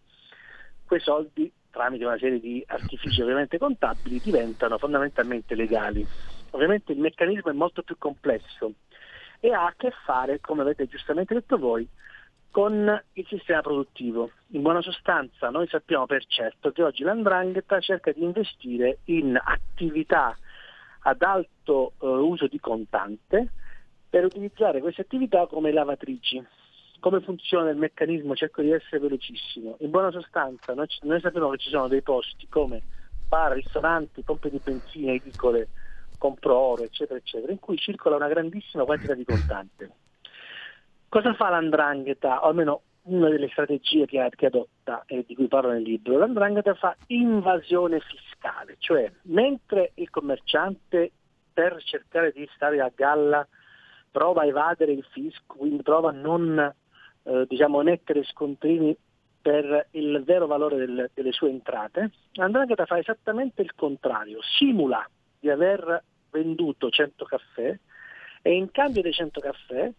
[0.84, 6.04] quei soldi tramite una serie di artifici ovviamente contabili diventano fondamentalmente legali.
[6.50, 8.72] Ovviamente il meccanismo è molto più complesso
[9.38, 11.88] e ha a che fare, come avete giustamente detto voi,
[12.50, 14.30] con il sistema produttivo.
[14.48, 20.36] In buona sostanza noi sappiamo per certo che oggi l'andrangheta cerca di investire in attività
[21.00, 23.52] ad alto eh, uso di contante
[24.08, 26.44] per utilizzare queste attività come lavatrici.
[26.98, 28.34] Come funziona il meccanismo?
[28.34, 29.76] Cerco di essere velocissimo.
[29.80, 32.82] In buona sostanza, noi, noi sappiamo che ci sono dei posti come
[33.26, 35.68] bar, ristoranti, pompe di benzina, edicole,
[36.18, 39.90] compro oro, eccetera, eccetera, in cui circola una grandissima quantità di contante.
[41.08, 45.72] Cosa fa l'andrangheta, o almeno una delle strategie che, che adotta e di cui parlo
[45.72, 46.18] nel libro?
[46.18, 51.12] L'andrangheta fa invasione fiscale, cioè mentre il commerciante
[51.52, 53.46] per cercare di stare a galla
[54.10, 56.74] prova a evadere il fisco, quindi prova a non
[57.22, 58.96] eh, diciamo, mettere scontrini
[59.42, 65.48] per il vero valore del, delle sue entrate, l'andrangheta fa esattamente il contrario, simula di
[65.48, 67.78] aver venduto 100 caffè
[68.42, 69.90] e in cambio dei 100 caffè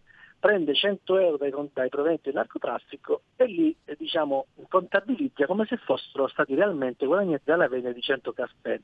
[0.42, 5.76] prende 100 euro dai, dai proventi del narcotraffico e li eh, diciamo, contabilizza come se
[5.76, 8.80] fossero stati realmente guadagnati dalla vendita di 100 caffè.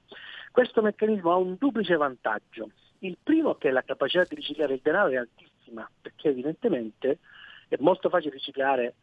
[0.53, 2.71] Questo meccanismo ha un duplice vantaggio.
[3.01, 7.19] Il primo è che la capacità di riciclare il denaro è altissima, perché evidentemente
[7.67, 8.95] è molto facile riciclare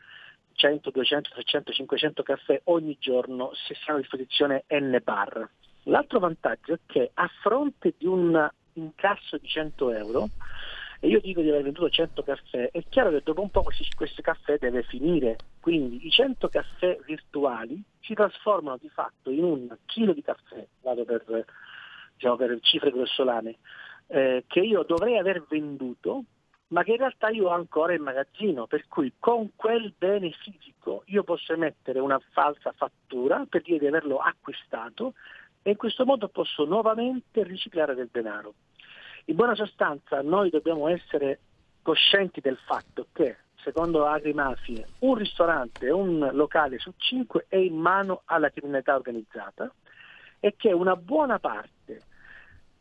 [0.53, 5.45] 100, 200, 300, 500 caffè ogni giorno se si hanno a disposizione N bar.
[5.83, 10.29] L'altro vantaggio è che a fronte di un incasso di 100 euro,
[11.05, 14.21] e io dico di aver venduto 100 caffè, è chiaro che dopo un po' questo
[14.23, 20.13] caffè deve finire, quindi i 100 caffè virtuali si trasformano di fatto in un chilo
[20.13, 21.45] di caffè, vado per,
[22.15, 23.57] diciamo, per cifre grossolane,
[24.07, 26.23] eh, che io dovrei aver venduto
[26.69, 31.03] ma che in realtà io ho ancora in magazzino, per cui con quel bene fisico
[31.05, 35.13] io posso emettere una falsa fattura per dire di averlo acquistato
[35.61, 38.55] e in questo modo posso nuovamente riciclare del denaro.
[39.27, 41.39] In buona sostanza noi dobbiamo essere
[41.81, 48.21] coscienti del fatto che, secondo Agrimafie, un ristorante, un locale su cinque è in mano
[48.25, 49.73] alla criminalità organizzata
[50.39, 52.03] e che una buona parte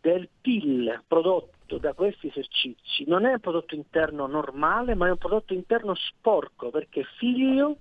[0.03, 5.17] del PIL prodotto da questi esercizi non è un prodotto interno normale, ma è un
[5.17, 7.79] prodotto interno sporco, perché è figlio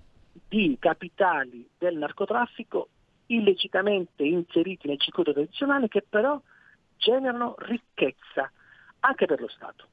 [0.48, 2.88] di capitali del narcotraffico
[3.26, 6.40] illecitamente inseriti nel circuito tradizionale che però
[6.96, 8.50] generano ricchezza
[9.00, 9.88] anche per lo Stato.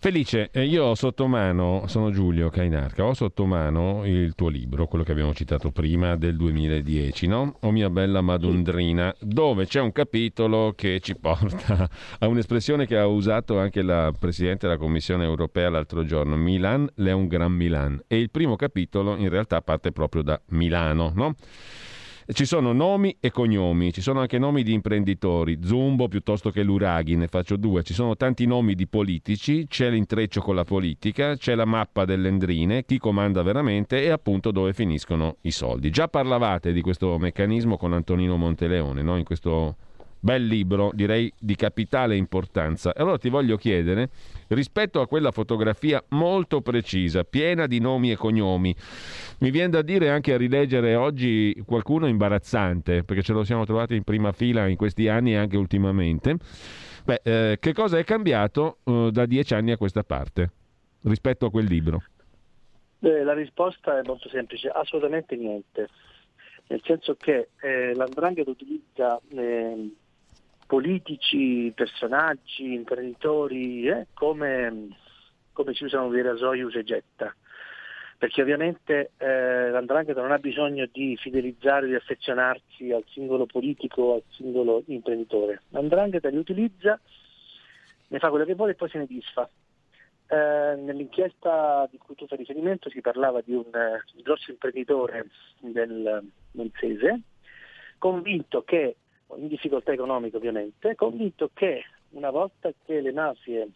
[0.00, 4.86] Felice, eh, io ho sotto mano, sono Giulio Cainarca, ho sotto mano il tuo libro,
[4.86, 7.56] quello che abbiamo citato prima del 2010, no?
[7.62, 13.08] O mia bella Madundrina, dove c'è un capitolo che ci porta a un'espressione che ha
[13.08, 18.00] usato anche la Presidente della Commissione europea l'altro giorno, Milan, le un gran Milan.
[18.06, 21.34] E il primo capitolo in realtà parte proprio da Milano, no?
[22.30, 27.16] Ci sono nomi e cognomi, ci sono anche nomi di imprenditori, Zumbo piuttosto che Luraghi,
[27.16, 31.54] ne faccio due, ci sono tanti nomi di politici, c'è l'intreccio con la politica, c'è
[31.54, 35.88] la mappa delle endrine, chi comanda veramente e appunto dove finiscono i soldi.
[35.88, 39.16] Già parlavate di questo meccanismo con Antonino Monteleone, no?
[39.16, 39.76] in questo
[40.20, 42.92] Bel libro, direi di capitale importanza.
[42.94, 44.10] Allora ti voglio chiedere,
[44.48, 48.74] rispetto a quella fotografia molto precisa, piena di nomi e cognomi,
[49.38, 53.94] mi viene da dire anche a rileggere oggi qualcuno imbarazzante, perché ce lo siamo trovati
[53.94, 56.36] in prima fila in questi anni e anche ultimamente.
[57.04, 60.50] Beh, eh, che cosa è cambiato eh, da dieci anni a questa parte
[61.02, 62.02] rispetto a quel libro?
[63.00, 65.88] Eh, la risposta è molto semplice, assolutamente niente.
[66.66, 69.90] Nel senso che eh, l'Andrangheta utilizza eh,
[70.68, 74.88] politici, personaggi, imprenditori, eh, come,
[75.54, 77.34] come, si usano dei rasoi usa e getta.
[78.18, 84.22] Perché ovviamente eh, l'Andrangheta non ha bisogno di fidelizzare, di affezionarsi al singolo politico al
[84.28, 85.62] singolo imprenditore.
[85.70, 87.00] L'Andrangheta li utilizza,
[88.08, 89.48] ne fa quello che vuole e poi se ne disfa.
[90.26, 95.28] Eh, nell'inchiesta di cui tu fai riferimento si parlava di un eh, grosso imprenditore
[95.60, 97.22] del Monzese
[97.96, 98.96] convinto che
[99.36, 103.68] in difficoltà economiche ovviamente, convinto che una volta che le mafie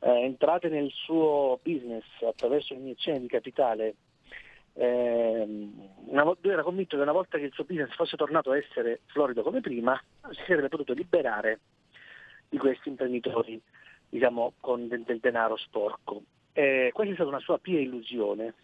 [0.00, 3.94] eh, entrate nel suo business attraverso l'iniezione di capitale,
[4.74, 5.46] eh,
[6.06, 9.42] una, era convinto che una volta che il suo business fosse tornato a essere florido
[9.42, 11.60] come prima, si sarebbe potuto liberare
[12.48, 13.60] di questi imprenditori,
[14.08, 16.22] diciamo, con del, del denaro sporco.
[16.52, 18.54] Eh, questa è stata una sua pia illusione,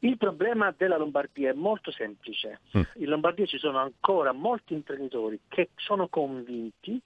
[0.00, 2.60] il problema della Lombardia è molto semplice.
[2.76, 2.82] Mm.
[2.96, 7.00] In Lombardia ci sono ancora molti imprenditori che sono convinti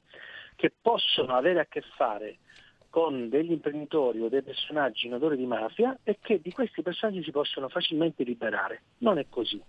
[0.57, 2.39] che possono avere a che fare
[2.89, 7.25] con degli imprenditori o dei personaggi in odore di mafia e che di questi personaggi
[7.25, 8.83] si possono facilmente liberare.
[8.99, 9.61] Non è così.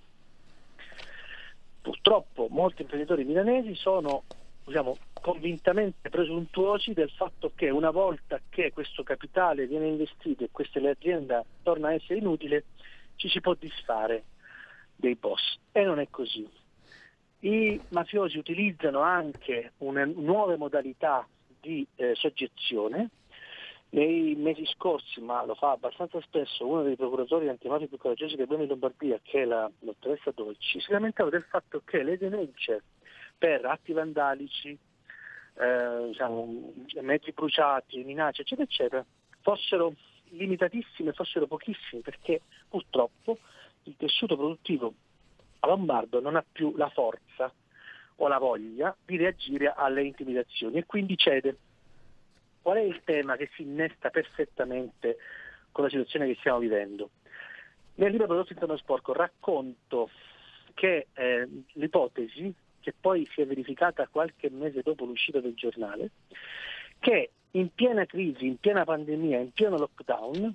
[1.82, 4.26] Purtroppo molti imprenditori milanesi sono
[4.64, 10.80] diciamo, convintamente presuntuosi del fatto che una volta che questo capitale viene investito e questa
[10.88, 12.66] azienda torna a essere inutile,
[13.16, 14.24] ci si può disfare
[14.96, 16.48] dei boss e non è così.
[17.40, 21.28] I mafiosi utilizzano anche una, nuove modalità
[21.60, 23.10] di eh, soggezione.
[23.90, 28.42] Nei mesi scorsi, ma lo fa abbastanza spesso, uno dei procuratori antimafia più coraggiosi che
[28.42, 32.84] abbiamo in Lombardia, che è la dottoressa Dolci, si lamentava del fatto che le denunce
[33.38, 34.78] per atti vandalici,
[35.58, 39.06] eh, diciamo, mezzi bruciati, minacce, eccetera, eccetera,
[39.42, 39.94] fossero
[40.30, 43.40] limitatissime, fossero pochissime, perché purtroppo
[43.84, 44.94] il tessuto produttivo
[45.60, 47.52] a Lombardo non ha più la forza
[48.18, 51.58] o la voglia di reagire alle intimidazioni e quindi cede.
[52.62, 55.18] Qual è il tema che si innesta perfettamente
[55.72, 57.10] con la situazione che stiamo vivendo?
[57.96, 60.10] Nel libro Prodotto Interno Sporco racconto
[60.74, 66.12] che eh, l'ipotesi, che poi si è verificata qualche mese dopo l'uscita del giornale,
[67.00, 70.54] che in piena crisi, in piena pandemia, in pieno lockdown,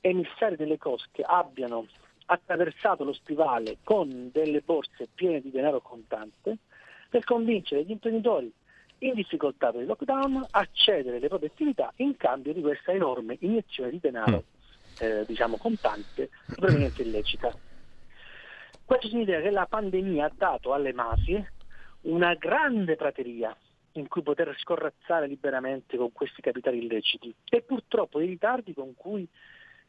[0.00, 1.86] emissari delle cosche abbiano
[2.26, 6.58] attraversato lo stivale con delle borse piene di denaro contante
[7.08, 8.50] per convincere gli imprenditori
[8.98, 13.36] in difficoltà per il lockdown a cedere le proprie attività in cambio di questa enorme
[13.40, 15.04] iniezione di denaro mm.
[15.04, 17.52] eh, diciamo contante proveniente illecita.
[18.84, 21.52] Questo significa che la pandemia ha dato alle mafie
[22.02, 23.56] una grande prateria
[23.92, 29.28] in cui poter scorrazzare liberamente con questi capitali illeciti e purtroppo i ritardi con cui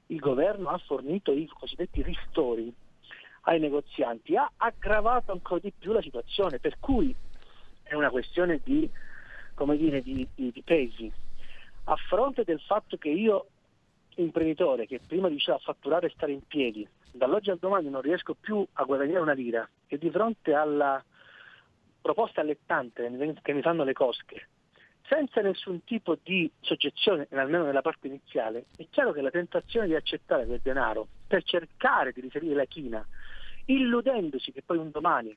[0.08, 2.74] il governo ha fornito i cosiddetti ristori
[3.46, 7.14] ai negozianti ha aggravato ancora di più la situazione, per cui
[7.84, 8.90] è una questione di,
[9.56, 11.12] dire, di, di, di pesi.
[11.86, 13.48] A fronte del fatto che io,
[14.16, 18.66] imprenditore, che prima diceva fatturare e stare in piedi, dall'oggi al domani non riesco più
[18.74, 21.04] a guadagnare una lira e di fronte alla
[22.04, 23.10] proposta allettante
[23.42, 24.50] che mi fanno le cosche,
[25.08, 29.96] senza nessun tipo di soggezione, almeno nella parte iniziale, è chiaro che la tentazione di
[29.96, 33.08] accettare quel denaro per cercare di risalire la china,
[33.66, 35.36] illudendosi che poi un domani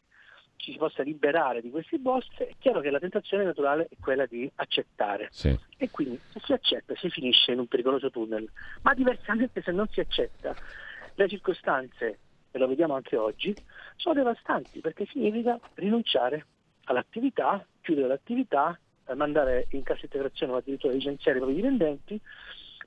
[0.57, 4.27] ci si possa liberare di questi boss, è chiaro che la tentazione naturale è quella
[4.27, 5.29] di accettare.
[5.31, 5.57] Sì.
[5.77, 8.51] E quindi se si accetta si finisce in un pericoloso tunnel.
[8.83, 10.57] Ma diversamente se non si accetta,
[11.15, 12.19] le circostanze,
[12.51, 13.55] e lo vediamo anche oggi,
[13.97, 16.47] sono devastanti perché significa rinunciare
[16.87, 22.21] all'attività, chiudere l'attività, eh, mandare in cassa integrazione o addirittura licenziare i propri dipendenti,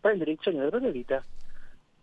[0.02, 1.24] prendere il segno della propria vita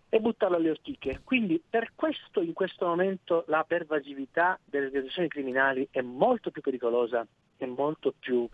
[0.08, 1.20] e buttarlo alle ortiche.
[1.24, 7.26] Quindi per questo in questo momento la pervasività delle organizzazioni criminali è molto più pericolosa
[7.56, 8.48] e molto più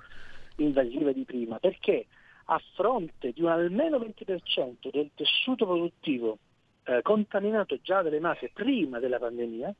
[0.56, 2.06] invasiva di prima, perché
[2.46, 6.38] a fronte di un almeno 20% del tessuto produttivo
[6.84, 9.72] eh, contaminato già dalle mafie prima della pandemia,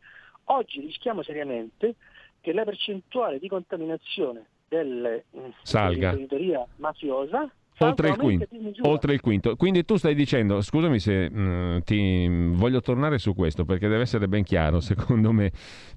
[0.44, 1.96] oggi rischiamo seriamente
[2.43, 8.47] che la percentuale di contaminazione dell'imprenditoria mafiosa oltre il, quinto,
[8.83, 13.35] oltre il, quinto, Quindi tu stai dicendo, scusami se mh, mm, ti voglio tornare su
[13.35, 15.51] questo perché deve essere ben chiaro, secondo me,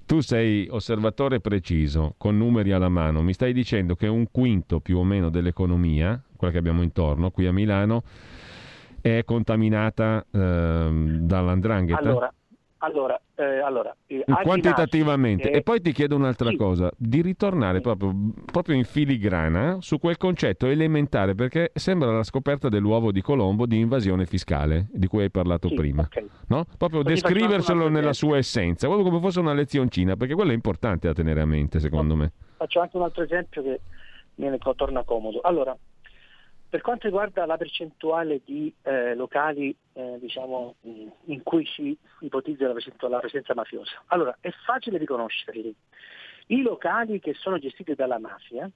[0.04, 4.98] tu sei osservatore preciso, con numeri alla mano, mi stai dicendo che un quinto più
[4.98, 8.02] o meno dell'economia, quella che abbiamo intorno, qui a Milano,
[9.00, 11.98] è contaminata eh, dall'andrangheta?
[12.00, 12.34] Allora,
[12.78, 15.50] allora, eh, allora eh, quantitativamente.
[15.50, 16.56] E poi ti chiedo un'altra sì.
[16.56, 18.14] cosa, di ritornare proprio,
[18.44, 23.78] proprio, in filigrana su quel concetto elementare, perché sembra la scoperta dell'uovo di Colombo di
[23.78, 26.02] invasione fiscale, di cui hai parlato sì, prima.
[26.02, 26.28] Okay.
[26.48, 26.64] No?
[26.76, 31.06] Proprio Poi descriverselo nella sua essenza, proprio come fosse una lezioncina, perché quello è importante
[31.06, 32.20] da tenere a mente, secondo no.
[32.20, 32.32] me.
[32.56, 33.80] Faccio anche un altro esempio che
[34.36, 35.40] mi torna comodo.
[35.40, 35.76] Allora,
[36.68, 42.74] per quanto riguarda la percentuale di eh, locali eh, diciamo, in cui si ipotizza la,
[43.08, 45.74] la, presenza mafiosa, allora è facile riconoscerli.
[46.48, 48.70] I locali che sono gestiti dalla mafia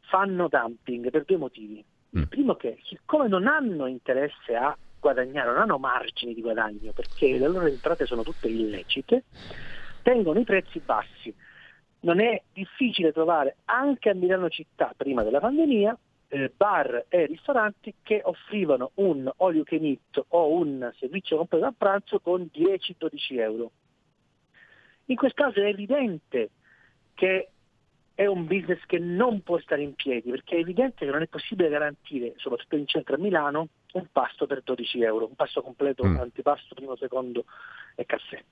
[0.00, 1.84] fanno dumping per due motivi.
[2.10, 2.24] Il mm.
[2.24, 7.48] primo che siccome non hanno interesse a guadagnare, non hanno margini di guadagno perché le
[7.48, 9.24] loro entrate sono tutte illecite,
[10.02, 11.34] tengono i prezzi bassi.
[12.00, 15.98] Non è difficile trovare anche a Milano città prima della pandemia
[16.28, 21.66] eh, bar e ristoranti che offrivano un all you can eat o un servizio completo
[21.66, 23.70] a pranzo con 10-12 euro.
[25.06, 26.50] In questo caso è evidente
[27.14, 27.50] che
[28.14, 31.28] è un business che non può stare in piedi, perché è evidente che non è
[31.28, 36.04] possibile garantire, soprattutto in centro a Milano, un pasto per 12 euro, un pasto completo,
[36.04, 36.18] mm.
[36.18, 37.44] antipasto, primo, secondo
[37.94, 38.42] e caffè.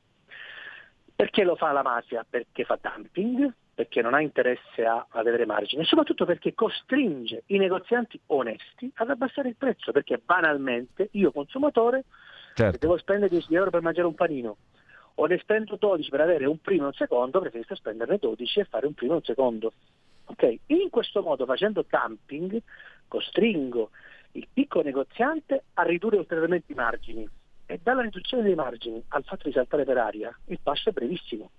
[1.16, 2.24] Perché lo fa la mafia?
[2.29, 7.43] Perché fa dumping, perché non ha interesse a, ad avere margine, e soprattutto perché costringe
[7.49, 12.05] i negozianti onesti ad abbassare il prezzo, perché banalmente io consumatore,
[12.55, 12.72] certo.
[12.72, 14.57] se devo spendere 10 euro per mangiare un panino,
[15.16, 18.64] o ne spendo 12 per avere un primo e un secondo, preferisco spenderne 12 e
[18.64, 19.72] fare un primo e un secondo.
[20.24, 20.59] Okay?
[20.68, 22.59] In questo modo, facendo dumping,
[23.07, 23.91] costringo
[24.33, 27.29] il piccolo negoziante a ridurre ulteriormente i margini.
[27.66, 31.51] E dalla riduzione dei margini al fatto di saltare per aria, il passo è brevissimo.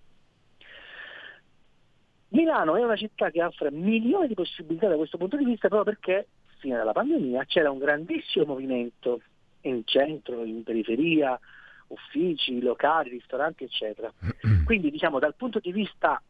[2.29, 5.95] Milano è una città che offre milioni di possibilità da questo punto di vista proprio
[5.95, 9.21] perché fino alla pandemia c'era un grandissimo movimento
[9.61, 11.39] in centro, in periferia,
[11.87, 14.11] uffici, locali, ristoranti, eccetera.
[14.65, 16.21] Quindi diciamo dal punto di vista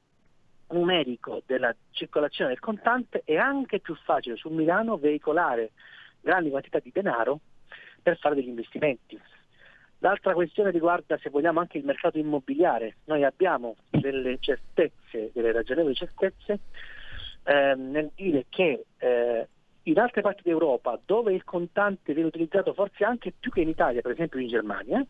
[0.70, 5.72] numerico della circolazione del contante è anche più facile su Milano veicolare
[6.20, 7.40] grandi quantità di denaro
[8.02, 9.20] per fare degli investimenti.
[10.00, 12.98] L'altra questione riguarda, se vogliamo, anche il mercato immobiliare.
[13.06, 16.60] Noi abbiamo delle certezze, delle ragionevoli certezze,
[17.44, 19.48] eh, nel dire che eh,
[19.84, 24.02] in altre parti d'Europa, dove il contante viene utilizzato forse anche più che in Italia,
[24.02, 25.04] per esempio in Germania,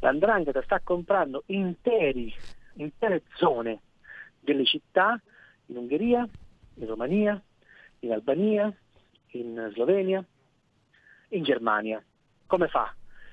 [0.00, 2.34] l'Andrangheta sta comprando interi,
[2.74, 3.80] intere zone
[4.40, 5.20] delle città
[5.66, 6.26] in Ungheria,
[6.74, 7.40] in Romania,
[8.00, 8.74] in Albania,
[9.32, 10.24] in Slovenia,
[11.28, 12.02] in Germania.
[12.46, 12.92] Come fa?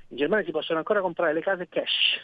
[0.10, 2.20] In Germania si possono ancora comprare le case cash.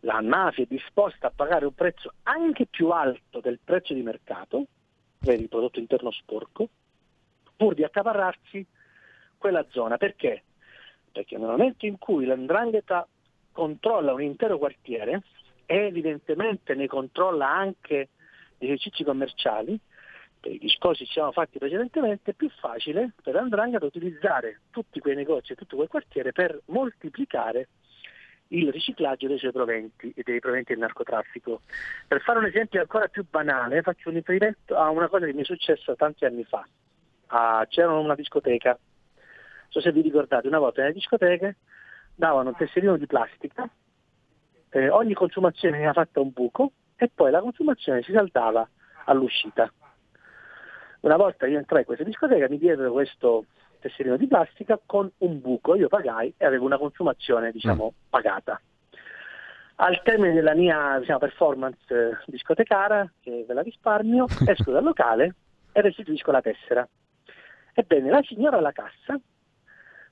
[0.00, 4.66] La mafia è disposta a pagare un prezzo anche più alto del prezzo di mercato
[5.18, 6.68] per il prodotto interno sporco,
[7.56, 8.64] pur di accaparrarsi
[9.38, 9.96] quella zona.
[9.96, 10.44] Perché?
[11.10, 13.08] Perché nel momento in cui l'andrangheta
[13.50, 15.22] controlla un intero quartiere
[15.66, 18.10] e evidentemente ne controlla anche
[18.58, 19.78] gli esercizi commerciali,
[20.44, 25.00] per i discorsi che ci siamo fatti precedentemente, è più facile per Andrangheta utilizzare tutti
[25.00, 27.68] quei negozi e tutto quel quartiere per moltiplicare
[28.48, 31.62] il riciclaggio dei suoi proventi e dei proventi del narcotraffico.
[32.06, 35.40] Per fare un esempio ancora più banale, faccio un riferimento a una cosa che mi
[35.40, 36.68] è successa tanti anni fa.
[37.28, 38.78] Ah, c'era una discoteca,
[39.14, 41.56] non so se vi ricordate, una volta nelle discoteche
[42.14, 43.66] davano un tesserino di plastica,
[44.68, 48.68] eh, ogni consumazione veniva fatta un buco e poi la consumazione si saldava
[49.06, 49.72] all'uscita.
[51.04, 53.44] Una volta io entrai in questa discoteca, mi diedero questo
[53.78, 58.08] tesserino di plastica con un buco, io pagai e avevo una consumazione diciamo, mm.
[58.08, 58.58] pagata.
[59.76, 65.34] Al termine della mia diciamo, performance eh, discotecara, che ve la risparmio, esco dal locale
[65.72, 66.88] e restituisco la tessera.
[67.74, 69.20] Ebbene, la signora alla cassa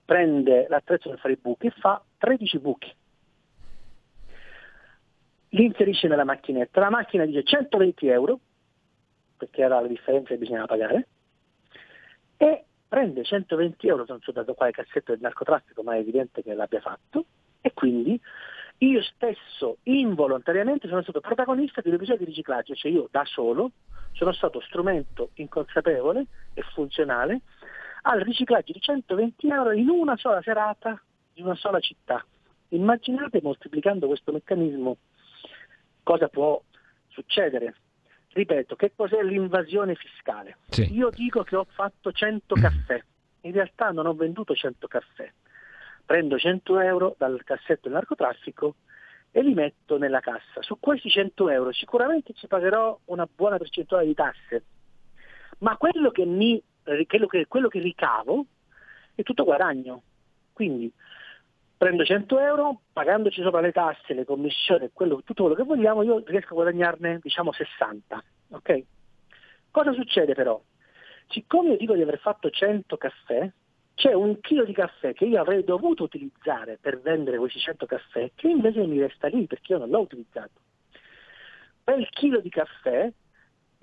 [0.05, 2.95] prende l'attrezzo per fare i buchi e fa 13 buchi.
[5.51, 6.80] Li inserisce nella macchinetta.
[6.80, 8.40] La macchina dice 120 euro,
[9.43, 11.09] perché era la differenza che bisognava pagare,
[12.36, 16.55] e prende 120 euro, non so da quale cassetto del narcotraffico, ma è evidente che
[16.55, 17.24] l'abbia fatto,
[17.61, 18.20] e quindi
[18.78, 23.72] io stesso involontariamente sono stato protagonista di un episodio di riciclaggio, cioè io da solo
[24.12, 27.40] sono stato strumento inconsapevole e funzionale
[28.03, 31.01] al riciclaggio di 120 euro in una sola serata
[31.32, 32.24] di una sola città.
[32.68, 34.97] Immaginate moltiplicando questo meccanismo
[36.03, 36.61] cosa può
[37.09, 37.74] succedere
[38.32, 40.58] ripeto, che cos'è l'invasione fiscale?
[40.68, 40.94] Sì.
[40.94, 43.02] Io dico che ho fatto 100 caffè,
[43.42, 45.30] in realtà non ho venduto 100 caffè.
[46.04, 48.76] Prendo 100 euro dal cassetto del narcotraffico
[49.30, 50.60] e li metto nella cassa.
[50.60, 54.64] Su questi 100 euro sicuramente ci pagherò una buona percentuale di tasse,
[55.58, 56.62] ma quello che, mi,
[57.06, 58.44] quello che, quello che ricavo
[59.14, 60.02] è tutto guadagno.
[60.52, 60.92] Quindi
[61.82, 66.22] prendo 100 euro, pagandoci sopra le tasse, le commissioni, quello, tutto quello che vogliamo, io
[66.24, 68.22] riesco a guadagnarne diciamo 60.
[68.50, 68.86] Okay?
[69.68, 70.62] Cosa succede però?
[71.26, 73.50] Siccome io dico di aver fatto 100 caffè,
[73.96, 78.30] c'è un chilo di caffè che io avrei dovuto utilizzare per vendere questi 100 caffè,
[78.36, 80.60] che invece mi resta lì perché io non l'ho utilizzato.
[81.82, 83.10] Quel chilo di caffè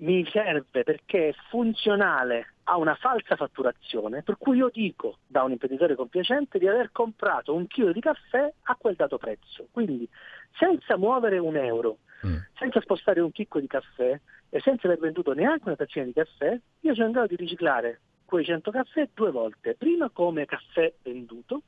[0.00, 5.50] mi serve perché è funzionale a una falsa fatturazione, per cui io dico da un
[5.50, 9.66] imprenditore compiacente di aver comprato un chilo di caffè a quel dato prezzo.
[9.70, 10.08] Quindi
[10.56, 12.36] senza muovere un euro, mm.
[12.54, 16.58] senza spostare un chicco di caffè e senza aver venduto neanche una tazzina di caffè,
[16.80, 21.62] io sono in grado di riciclare quei 100 caffè due volte, prima come caffè venduto,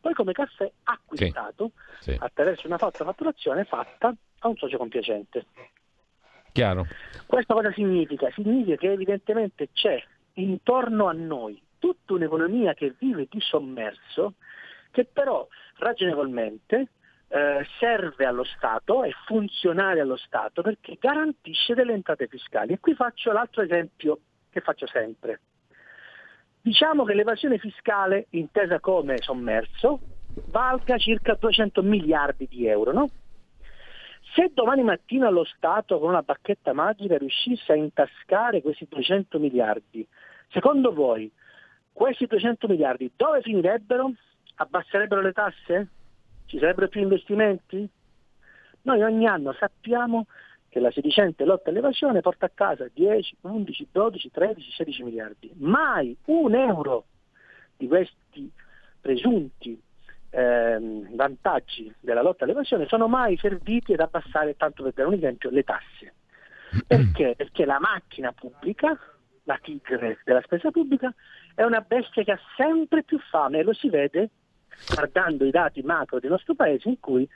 [0.00, 2.12] poi come caffè acquistato sì.
[2.12, 2.18] Sì.
[2.20, 5.46] attraverso una falsa fatturazione fatta a un socio compiacente.
[6.54, 6.86] Chiaro.
[7.26, 8.30] Questo cosa significa?
[8.30, 10.00] Significa che evidentemente c'è
[10.34, 14.34] intorno a noi tutta un'economia che vive di sommerso,
[14.92, 15.44] che però
[15.78, 16.90] ragionevolmente
[17.26, 22.74] eh, serve allo Stato, è funzionale allo Stato perché garantisce delle entrate fiscali.
[22.74, 25.40] E qui faccio l'altro esempio che faccio sempre.
[26.60, 29.98] Diciamo che l'evasione fiscale, intesa come sommerso,
[30.50, 33.08] valga circa 200 miliardi di euro, no?
[34.34, 40.04] Se domani mattina lo Stato con una bacchetta magica riuscisse a intascare questi 200 miliardi,
[40.48, 41.30] secondo voi
[41.92, 44.12] questi 200 miliardi dove finirebbero?
[44.56, 45.88] Abbasserebbero le tasse?
[46.46, 47.88] Ci sarebbero più investimenti?
[48.82, 50.26] Noi ogni anno sappiamo
[50.68, 55.52] che la sedicente lotta all'evasione porta a casa 10, 11, 12, 13, 16 miliardi.
[55.58, 57.04] Mai un euro
[57.76, 58.50] di questi
[59.00, 59.80] presunti
[60.34, 65.50] ehm, vantaggi della lotta all'evasione sono mai serviti ad abbassare, tanto per dare un esempio,
[65.50, 66.14] le tasse.
[66.86, 67.34] Perché?
[67.36, 68.98] Perché la macchina pubblica,
[69.44, 71.14] la tigre della spesa pubblica,
[71.54, 74.30] è una bestia che ha sempre più fame e lo si vede
[74.92, 77.28] guardando i dati macro del nostro paese in cui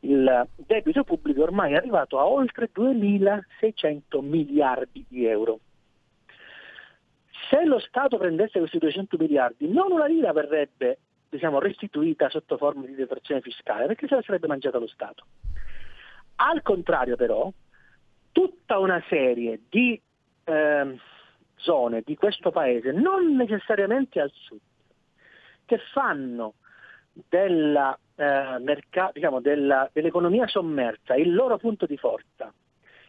[0.00, 5.60] il debito pubblico ormai è arrivato a oltre 2.600 miliardi di euro.
[7.50, 10.98] Se lo Stato prendesse questi 200 miliardi, non una lira verrebbe
[11.32, 15.24] diciamo, restituita sotto forma di detrazione fiscale, perché se la sarebbe mangiata lo Stato.
[16.36, 17.50] Al contrario però,
[18.32, 19.98] tutta una serie di
[20.44, 20.98] eh,
[21.56, 24.60] zone di questo paese, non necessariamente al sud,
[25.64, 26.54] che fanno
[27.12, 32.52] della, eh, merc- diciamo, della, dell'economia sommersa il loro punto di forza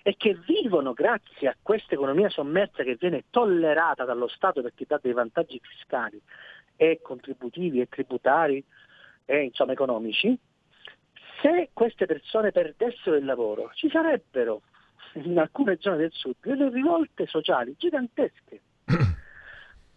[0.02, 4.98] e che vivono grazie a questa economia sommersa che viene tollerata dallo Stato perché dà
[5.02, 6.22] dei vantaggi fiscali
[6.92, 8.64] e contributivi e tributari
[9.26, 10.38] e insomma economici,
[11.42, 14.62] se queste persone perdessero il lavoro ci sarebbero
[15.14, 18.62] in alcune zone del sud delle rivolte sociali gigantesche.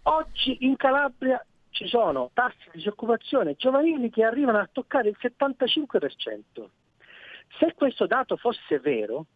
[0.02, 6.68] Oggi in Calabria ci sono tassi di disoccupazione giovanili che arrivano a toccare il 75%.
[7.58, 9.26] Se questo dato fosse vero,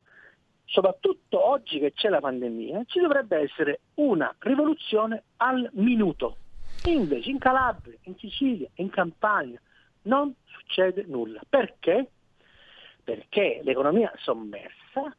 [0.67, 6.37] soprattutto oggi che c'è la pandemia, ci dovrebbe essere una rivoluzione al minuto.
[6.85, 9.61] Invece in Calabria, in Sicilia, in Campania
[10.03, 11.41] non succede nulla.
[11.49, 12.11] Perché?
[13.05, 15.15] Perché l'economia sommersa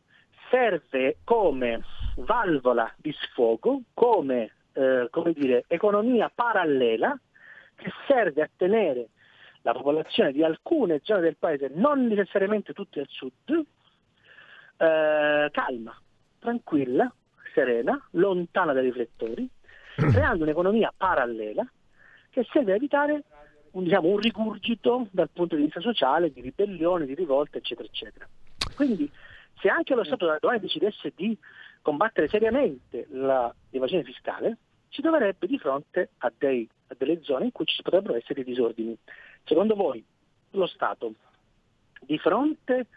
[0.50, 1.84] serve come
[2.18, 7.18] valvola di sfogo, come, eh, come dire, economia parallela
[7.76, 9.10] che serve a tenere
[9.62, 13.66] la popolazione di alcune zone del paese, non necessariamente tutte al sud,
[14.78, 16.02] eh, calma,
[16.40, 17.14] tranquilla,
[17.54, 19.48] serena, lontana dai riflettori,
[20.10, 21.66] creando un'economia parallela
[22.30, 23.24] che serve a evitare
[23.72, 28.28] un, diciamo, un rigurgito dal punto di vista sociale, di ribellione, di rivolta, eccetera, eccetera.
[28.76, 29.10] Quindi
[29.60, 31.38] se anche lo Stato domani decidesse di
[31.82, 34.58] combattere seriamente l'evasione fiscale,
[34.90, 38.44] ci troverebbe di fronte a, dei, a delle zone in cui ci potrebbero essere dei
[38.44, 38.98] disordini.
[39.44, 40.04] Secondo voi
[40.52, 41.14] lo Stato,
[42.02, 42.88] di fronte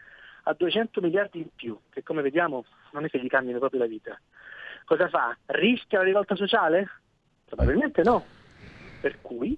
[0.43, 3.87] a 200 miliardi in più, che come vediamo non è che gli cambino proprio la
[3.87, 4.19] vita,
[4.85, 5.37] cosa fa?
[5.47, 6.89] Rischia la rivolta sociale?
[7.45, 8.23] Probabilmente no.
[9.01, 9.57] Per cui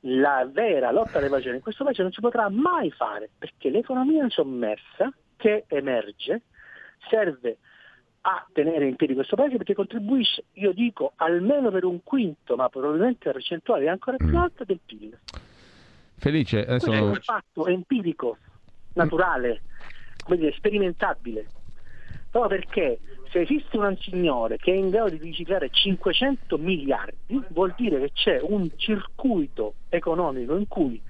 [0.00, 5.12] la vera lotta all'evasione in questo paese non si potrà mai fare, perché l'economia sommersa
[5.36, 6.42] che emerge
[7.08, 7.58] serve
[8.22, 12.68] a tenere in piedi questo paese perché contribuisce, io dico, almeno per un quinto, ma
[12.68, 14.36] probabilmente la percentuale è ancora più mm.
[14.36, 15.18] alta del PIL.
[16.16, 16.86] Felice, adesso...
[16.86, 18.38] Questo è un fatto empirico,
[18.94, 19.62] naturale,
[20.28, 21.46] dire, sperimentabile.
[22.30, 23.00] Proprio perché
[23.32, 28.12] se esiste un signore che è in grado di riciclare 500 miliardi, vuol dire che
[28.12, 31.00] c'è un circuito economico in cui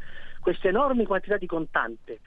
[0.40, 2.20] queste enormi quantità di contante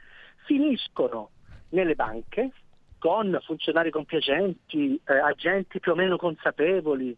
[0.46, 1.30] finiscono
[1.70, 2.52] nelle banche
[3.00, 7.16] con funzionari compiacenti, eh, agenti più o meno consapevoli,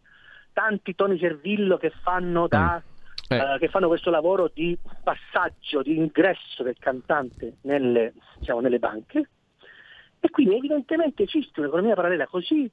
[0.53, 3.36] tanti Toni Servillo che fanno, da, mm.
[3.36, 3.53] eh.
[3.55, 9.30] Eh, che fanno questo lavoro di passaggio, di ingresso del cantante nelle, diciamo, nelle banche
[10.20, 12.70] e quindi evidentemente esiste un'economia parallela così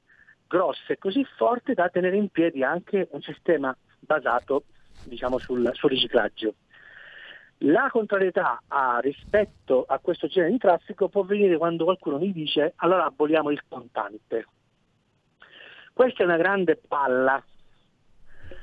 [0.47, 4.65] grossa e così forte da tenere in piedi anche un sistema basato
[5.05, 6.55] diciamo, sul, sul riciclaggio.
[7.59, 12.75] La contrarietà a, rispetto a questo genere di traffico può venire quando qualcuno mi dice
[12.77, 14.47] allora aboliamo il contante.
[15.93, 17.43] Questa è una grande palla.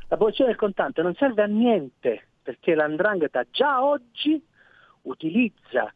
[0.10, 4.44] L'abolizione del contante non serve a niente perché l'andrangheta già oggi
[5.04, 5.92] utilizza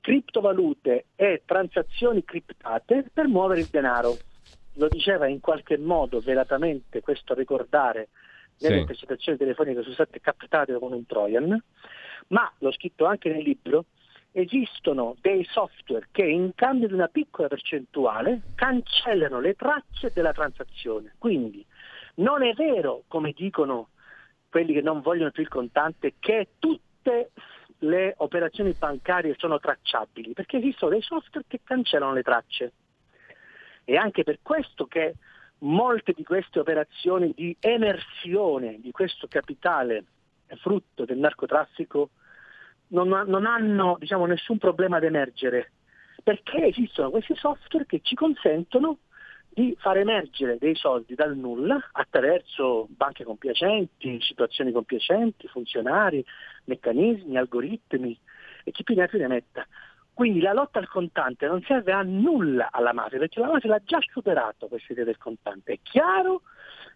[0.00, 4.16] criptovalute e transazioni criptate per muovere il denaro.
[4.74, 8.08] Lo diceva in qualche modo velatamente questo ricordare
[8.60, 8.80] nelle sì.
[8.80, 11.62] intercettazioni telefoniche che sono state captate con un Trojan
[12.28, 13.86] ma l'ho scritto anche nel libro,
[14.32, 21.14] esistono dei software che in cambio di una piccola percentuale cancellano le tracce della transazione.
[21.18, 21.64] Quindi
[22.16, 23.88] non è vero, come dicono
[24.48, 27.30] quelli che non vogliono più il contante, che tutte
[27.80, 32.72] le operazioni bancarie sono tracciabili, perché esistono dei software che cancellano le tracce.
[33.84, 35.14] E anche per questo che
[35.60, 40.04] molte di queste operazioni di emersione di questo capitale
[40.56, 42.10] frutto del narcotraffico
[42.88, 45.72] non, non hanno diciamo, nessun problema ad emergere,
[46.22, 48.98] perché esistono questi software che ci consentono
[49.52, 56.24] di far emergere dei soldi dal nulla attraverso banche compiacenti, situazioni compiacenti, funzionari,
[56.64, 58.18] meccanismi, algoritmi
[58.64, 59.66] e chi più ne ha più ne metta.
[60.12, 63.82] Quindi la lotta al contante non serve a nulla alla mafia, perché la mafia l'ha
[63.82, 65.72] già superato questa idea del contante.
[65.72, 66.42] È chiaro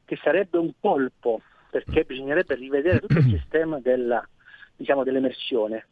[0.05, 1.41] che sarebbe un colpo,
[1.71, 4.27] perché bisognerebbe rivedere tutto il sistema della,
[4.77, 5.87] diciamo, dell'emersione.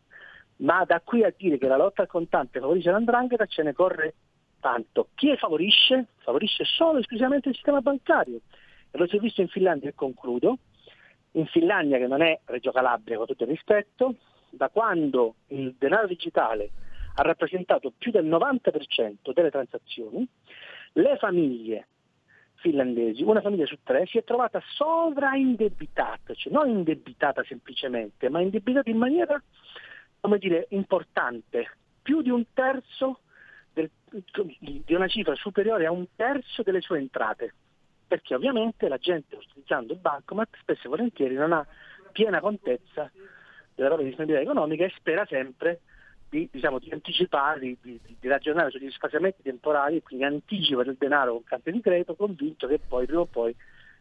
[0.56, 4.14] Ma da qui a dire che la lotta al contante favorisce l'andrangheta ce ne corre
[4.62, 6.06] Pertanto chi favorisce?
[6.18, 8.42] Favorisce solo e esclusivamente il sistema bancario.
[8.92, 10.58] E lo si è visto in Finlandia e concludo.
[11.32, 14.14] In Finlandia, che non è Reggio Calabria con tutto il rispetto,
[14.50, 16.70] da quando il denaro digitale
[17.16, 20.24] ha rappresentato più del 90% delle transazioni,
[20.92, 21.88] le famiglie
[22.54, 28.88] finlandesi, una famiglia su tre si è trovata sovraindebitata, cioè non indebitata semplicemente, ma indebitata
[28.90, 29.42] in maniera,
[30.20, 33.21] come dire, importante, più di un terzo
[33.72, 33.90] del,
[34.58, 37.54] di una cifra superiore a un terzo delle sue entrate,
[38.06, 41.66] perché ovviamente la gente utilizzando il bancomat spesso e volentieri non ha
[42.12, 43.10] piena contezza
[43.74, 45.80] della propria disponibilità economica e spera sempre
[46.28, 50.96] di, diciamo, di anticipare, di, di, di, ragionare sugli sfasiamenti temporali e quindi anticipa del
[50.98, 53.54] denaro con carte di credito convinto che poi prima o poi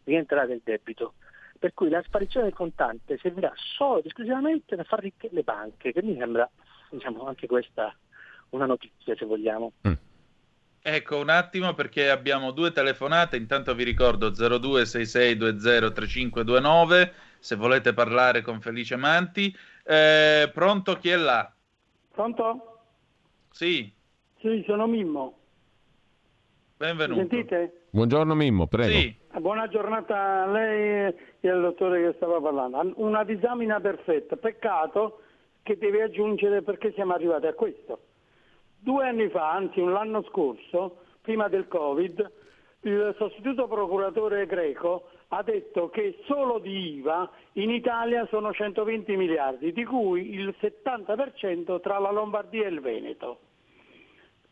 [0.04, 1.14] rientrerà nel debito.
[1.60, 5.92] Per cui la sparizione del contante servirà solo ed esclusivamente a far ricche le banche,
[5.92, 6.50] che mi sembra
[6.90, 7.96] diciamo, anche questa
[8.52, 9.74] una notizia se vogliamo.
[9.88, 9.93] Mm.
[10.84, 18.60] Ecco un attimo perché abbiamo due telefonate, intanto vi ricordo 0266203529 se volete parlare con
[18.62, 19.56] Felice Manti.
[19.84, 21.54] Eh, pronto chi è là?
[22.12, 22.80] Pronto?
[23.52, 23.93] Sì.
[24.39, 25.38] Sì, sono Mimmo.
[26.78, 27.22] Benvenuto.
[27.22, 27.86] Mi sentite?
[27.91, 28.91] Buongiorno Mimmo, prego.
[28.91, 29.16] Sì.
[29.39, 32.93] Buona giornata a lei e al dottore che stava parlando.
[32.95, 34.36] Una disamina perfetta.
[34.36, 35.22] Peccato
[35.62, 37.99] che deve aggiungere perché siamo arrivati a questo.
[38.84, 42.32] Due anni fa, anzi un anno scorso, prima del Covid,
[42.82, 49.72] il sostituto procuratore greco ha detto che solo di IVA in Italia sono 120 miliardi,
[49.72, 53.40] di cui il 70% tra la Lombardia e il Veneto.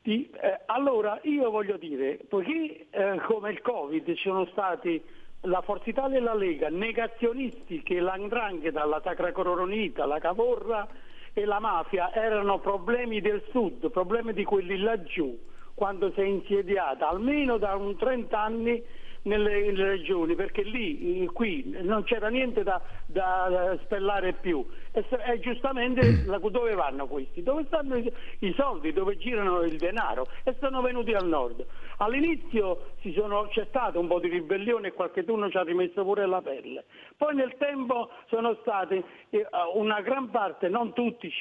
[0.03, 5.03] Di, eh, allora io voglio dire, poiché eh, come il Covid ci sono stati
[5.41, 10.87] la Forza Italia e la Lega negazionisti che l'andrangheta, la Sacra Coronita, la Cavorra
[11.33, 15.37] e la mafia erano problemi del sud, problemi di quelli laggiù,
[15.73, 18.83] quando si è insediata almeno da un 30 anni
[19.23, 25.39] nelle, nelle regioni perché lì, qui non c'era niente da, da spellare più e, e
[25.39, 27.43] giustamente la, dove vanno questi?
[27.43, 31.65] Dove stanno i, i, soldi, dove girano il denaro e sono venuti al nord.
[31.97, 36.41] All'inizio sono, c'è stato un po' di ribellione e qualcuno ci ha rimesso pure la
[36.41, 36.85] pelle,
[37.17, 41.31] poi nel tempo sono stati eh, una gran parte, non tutti,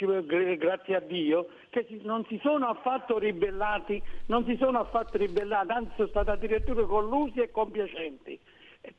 [0.56, 5.92] grazie a Dio, che non si sono affatto ribellati, non si sono affatto ribellati, anzi
[5.96, 8.38] sono stati addirittura collusi e compiacenti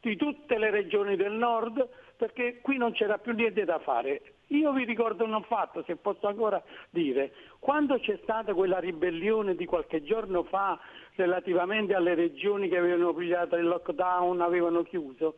[0.01, 4.21] di tutte le regioni del nord perché qui non c'era più niente da fare.
[4.51, 9.65] Io vi ricordo un fatto, se posso ancora dire, quando c'è stata quella ribellione di
[9.65, 10.79] qualche giorno fa
[11.15, 15.35] relativamente alle regioni che avevano pigliato il lockdown, avevano chiuso,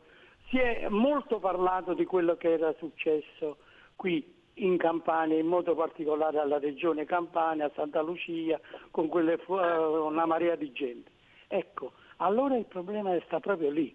[0.47, 3.57] si è molto parlato di quello che era successo
[3.97, 8.59] qui in Campania, in modo particolare alla regione Campania, a Santa Lucia,
[8.91, 11.11] con quelle, una marea di gente.
[11.47, 13.93] Ecco, allora il problema sta proprio lì.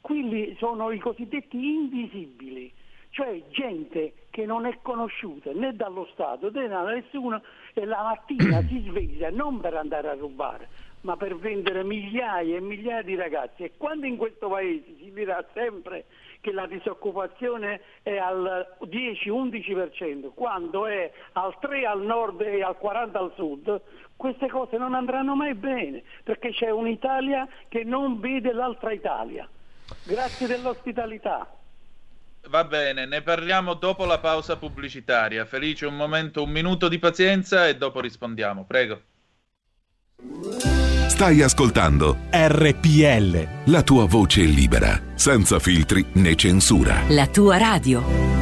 [0.00, 2.72] Quelli sono i cosiddetti invisibili,
[3.12, 7.42] cioè gente che non è conosciuta né dallo Stato né da nessuno
[7.74, 10.68] e la mattina si sveglia non per andare a rubare,
[11.02, 13.64] ma per vendere migliaia e migliaia di ragazzi.
[13.64, 16.06] E quando in questo paese si dirà sempre
[16.40, 23.18] che la disoccupazione è al 10-11%, quando è al 3 al nord e al 40
[23.18, 23.80] al sud,
[24.16, 29.46] queste cose non andranno mai bene, perché c'è un'Italia che non vede l'altra Italia.
[30.04, 31.61] Grazie dell'ospitalità.
[32.48, 35.44] Va bene, ne parliamo dopo la pausa pubblicitaria.
[35.44, 38.64] Felice, un momento, un minuto di pazienza e dopo rispondiamo.
[38.64, 39.00] Prego.
[41.06, 43.70] Stai ascoltando RPL.
[43.70, 47.02] La tua voce libera, senza filtri né censura.
[47.08, 48.41] La tua radio.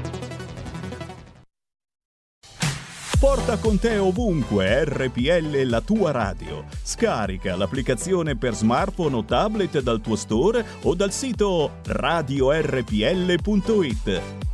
[3.21, 6.65] Porta con te ovunque RPL la tua radio.
[6.81, 12.61] Scarica l'applicazione per smartphone o tablet dal tuo store o dal sito radiorpl.it.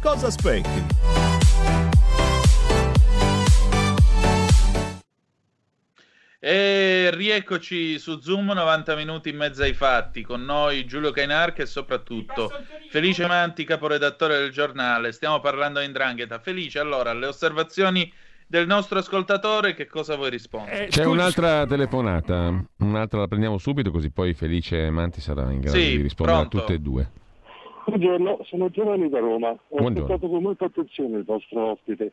[0.02, 0.86] Cosa aspetti?
[6.40, 11.68] E rieccoci su Zoom 90 minuti in mezzo ai fatti con noi Giulio Cainarca e
[11.68, 12.52] soprattutto
[12.90, 15.14] Felice Manti, caporedattore del giornale.
[15.14, 16.40] Stiamo parlando di Ndrangheta.
[16.40, 18.12] Felice, allora, le osservazioni
[18.48, 20.88] del nostro ascoltatore, che cosa vuoi rispondere?
[20.88, 25.98] C'è un'altra telefonata, un'altra la prendiamo subito così poi Felice Manti sarà in grado Sì,
[25.98, 26.58] di rispondere pronto.
[26.58, 27.12] a tutte e due.
[27.86, 29.50] Buongiorno, sono Giovanni da Roma.
[29.50, 30.00] Ho Buongiorno.
[30.06, 32.12] ascoltato con molta attenzione il vostro ospite.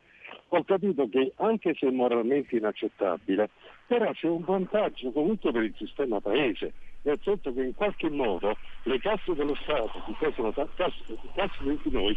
[0.49, 3.51] Ho capito che anche se moralmente inaccettabile,
[3.87, 6.73] però c'è un vantaggio comunque per il sistema paese,
[7.03, 11.69] nel senso che in qualche modo le casse dello Stato, che sono casse, casse di
[11.71, 12.17] tutti noi,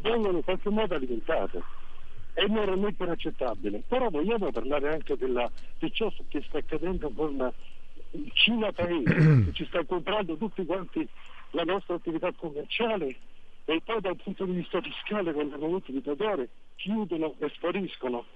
[0.00, 1.62] vengono in qualche modo alimentate.
[2.36, 3.82] È moralmente inaccettabile.
[3.88, 7.50] Però vogliamo parlare anche della- di ciò che sta accadendo con
[8.34, 9.04] Cina paese,
[9.46, 11.08] che ci sta comprando tutti quanti
[11.52, 13.16] la nostra attività commerciale
[13.64, 18.26] e poi dal punto di vista fiscale quando hanno avuto il dittatore chiudono e spariscono.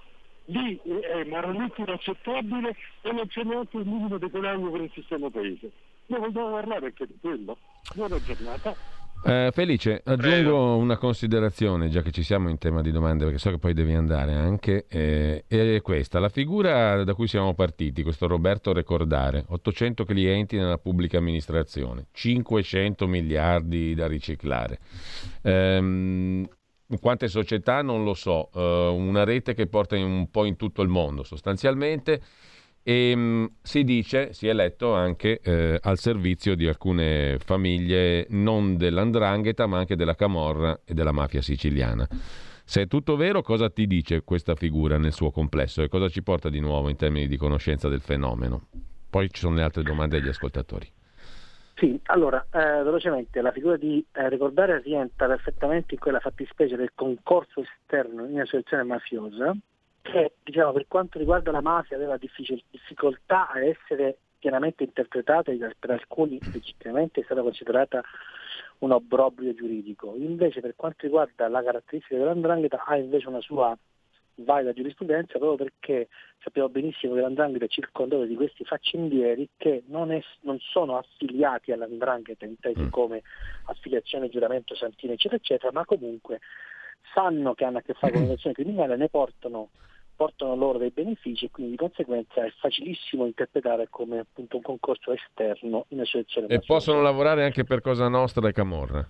[0.45, 5.29] Lì è moralmente inaccettabile e non c'è neanche il minimo di guadagno per il sistema
[5.29, 5.69] paese.
[6.07, 7.55] Noi vogliamo parlare anche di quello.
[7.93, 8.75] Buona giornata.
[9.23, 13.51] Eh, Felice, aggiungo una considerazione, già che ci siamo in tema di domande, perché so
[13.51, 16.19] che poi devi andare anche, eh, è questa.
[16.19, 23.05] La figura da cui siamo partiti, questo Roberto Recordare, 800 clienti nella pubblica amministrazione, 500
[23.05, 24.79] miliardi da riciclare.
[25.43, 26.47] Ehm,
[26.99, 30.89] quante società non lo so, eh, una rete che porta un po' in tutto il
[30.89, 32.21] mondo sostanzialmente
[32.83, 38.77] e mh, si dice, si è letto anche eh, al servizio di alcune famiglie non
[38.77, 42.07] dell'andrangheta ma anche della camorra e della mafia siciliana.
[42.63, 46.23] Se è tutto vero, cosa ti dice questa figura nel suo complesso e cosa ci
[46.23, 48.67] porta di nuovo in termini di conoscenza del fenomeno?
[49.09, 50.89] Poi ci sono le altre domande degli ascoltatori.
[51.75, 56.91] Sì, allora, eh, velocemente, la figura di eh, ricordare rientra perfettamente in quella fattispecie del
[56.93, 59.55] concorso esterno in associazione mafiosa,
[60.01, 65.75] che diciamo, per quanto riguarda la mafia aveva difficil- difficoltà a essere pienamente interpretata e
[65.77, 68.01] per alcuni legittimamente è stata considerata
[68.79, 70.15] un obbrobrio giuridico.
[70.17, 73.77] Invece per quanto riguarda la caratteristica dell'andrangheta ha invece una sua
[74.35, 76.07] valida giurisprudenza proprio perché
[76.39, 81.71] sappiamo benissimo che l'andrangheta è circondato di questi faccendieri che non, è- non sono affiliati
[81.71, 83.21] all'andrangheta intesi come
[83.65, 86.39] affiliazione, giuramento, santino eccetera eccetera, ma comunque
[87.13, 89.69] sanno che hanno a che fare con un'azione criminale, ne portano,
[90.21, 95.11] portano loro dei benefici e quindi di conseguenza è facilissimo interpretare come appunto un concorso
[95.13, 99.09] esterno in associazione E possono lavorare anche per Cosa Nostra e Camorra.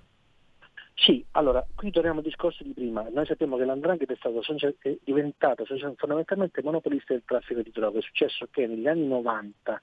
[0.93, 3.05] Sì, allora, qui torniamo al discorso di prima.
[3.11, 5.65] Noi sappiamo che l'andrangheta è, stato, è diventata
[5.97, 7.99] fondamentalmente monopolista del traffico di droga.
[7.99, 9.81] È successo che negli anni 90,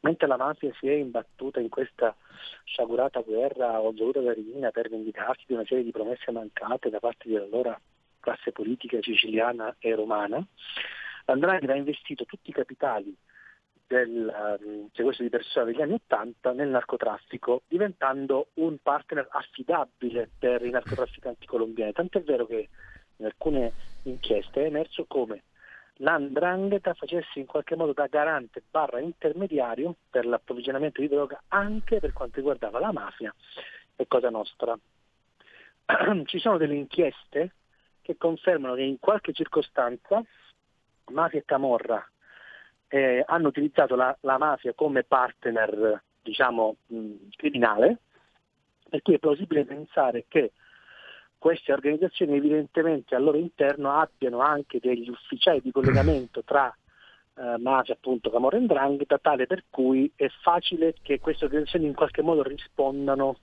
[0.00, 2.16] mentre la mafia si è imbattuta in questa
[2.64, 7.00] sciagurata guerra o voluta da Rina per vendicarsi di una serie di promesse mancate da
[7.00, 7.78] parte dell'allora
[8.20, 10.44] classe politica siciliana e romana,
[11.26, 13.16] l'andrangheta ha investito tutti i capitali
[13.90, 20.64] del um, sequestro di persone degli anni Ottanta nel narcotraffico, diventando un partner affidabile per
[20.64, 21.92] i narcotrafficanti colombiani.
[21.92, 22.68] Tant'è vero che
[23.16, 23.72] in alcune
[24.04, 25.42] inchieste è emerso come
[25.94, 32.12] l'andrangheta facesse in qualche modo da garante barra intermediario per l'approvvigionamento di droga anche per
[32.12, 33.34] quanto riguardava la mafia
[33.96, 34.78] e Cosa Nostra.
[36.24, 37.54] Ci sono delle inchieste
[38.10, 40.22] che confermano che in qualche circostanza
[41.12, 42.04] mafia e camorra
[42.88, 47.98] eh, hanno utilizzato la, la, mafia come partner diciamo mh, criminale,
[48.88, 50.52] per cui è plausibile pensare che
[51.38, 56.74] queste organizzazioni evidentemente al loro interno abbiano anche degli ufficiali di collegamento tra
[57.36, 61.94] eh, mafia, appunto, camorra e ndrangheta, tale per cui è facile che queste organizzazioni in
[61.94, 63.38] qualche modo rispondano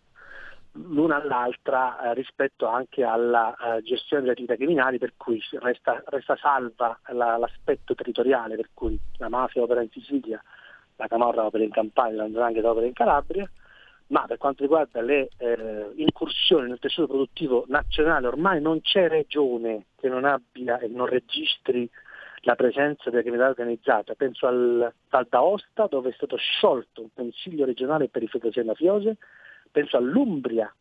[0.78, 6.36] l'una all'altra eh, rispetto anche alla eh, gestione delle attività criminali, per cui resta, resta
[6.38, 10.42] salva la, l'aspetto territoriale, per cui la mafia opera in Sicilia,
[10.96, 13.50] la Camorra opera in Campania, la Ndrangheta opera in Calabria,
[14.08, 19.88] ma per quanto riguarda le eh, incursioni nel tessuto produttivo nazionale ormai non c'è regione
[19.98, 21.90] che non abbia e non registri
[22.42, 24.14] la presenza della criminalità organizzata.
[24.16, 29.18] Penso al Val d'Aosta dove è stato sciolto un consiglio regionale per infiltrazioni mafiose,
[29.72, 30.74] penso all'Umbria,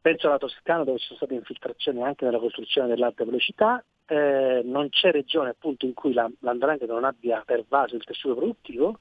[0.00, 4.88] penso alla Toscana dove ci sono state infiltrazioni anche nella costruzione dell'alta velocità, eh, non
[4.88, 8.98] c'è regione appunto in cui la, l'andrangheta non abbia pervaso il tessuto produttivo,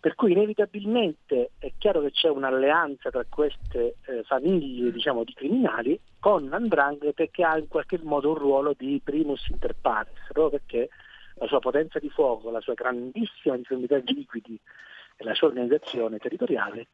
[0.00, 5.98] per cui inevitabilmente è chiaro che c'è un'alleanza tra queste eh, famiglie diciamo, di criminali
[6.20, 10.88] con l'andrangheta che ha in qualche modo un ruolo di primus inter pares, proprio perché
[11.34, 14.58] la sua potenza di fuoco, la sua grandissima disponibilità di liquidi
[15.16, 16.88] e la sua organizzazione territoriale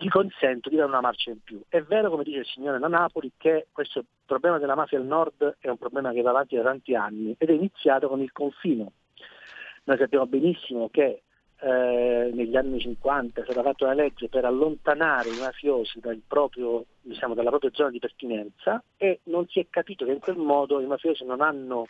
[0.00, 1.60] gli consentono di dare una marcia in più.
[1.68, 5.56] È vero, come dice il signore da Napoli, che questo problema della mafia al nord
[5.60, 8.92] è un problema che va avanti da tanti anni ed è iniziato con il confino.
[9.84, 11.22] Noi sappiamo benissimo che
[11.60, 16.86] eh, negli anni 50 è stata fatta una legge per allontanare i mafiosi dal proprio,
[17.02, 20.80] diciamo, dalla propria zona di pertinenza e non si è capito che in quel modo
[20.80, 21.88] i mafiosi non hanno,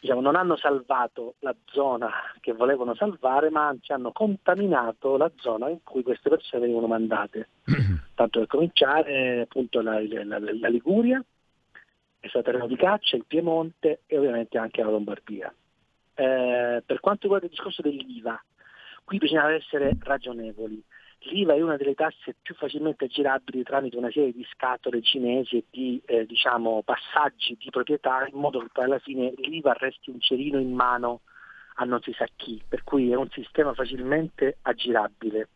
[0.00, 5.68] diciamo, non hanno salvato la zona che volevano salvare, ma anzi hanno contaminato la zona
[5.68, 7.48] in cui queste persone venivano mandate.
[8.14, 11.22] Tanto per cominciare, appunto, la, la, la, Liguria,
[12.18, 15.52] è stato terreno di caccia, il Piemonte e ovviamente anche la Lombardia.
[16.14, 18.42] Eh, per quanto riguarda il discorso dell'IVA,
[19.04, 20.82] qui bisogna essere ragionevoli.
[21.24, 25.64] L'IVA è una delle tasse più facilmente aggirabili tramite una serie di scatole cinesi e
[25.70, 30.20] di eh, diciamo, passaggi di proprietà in modo che poi alla fine l'IVA resti un
[30.20, 31.20] cerino in mano
[31.74, 35.48] a non si sa chi, per cui è un sistema facilmente aggirabile.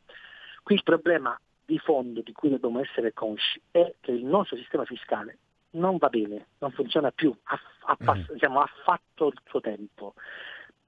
[0.63, 4.85] Qui il problema di fondo di cui dobbiamo essere consci è che il nostro sistema
[4.85, 5.39] fiscale
[5.71, 10.15] non va bene, non funziona più, ha, ha, pass- diciamo, ha fatto il suo tempo.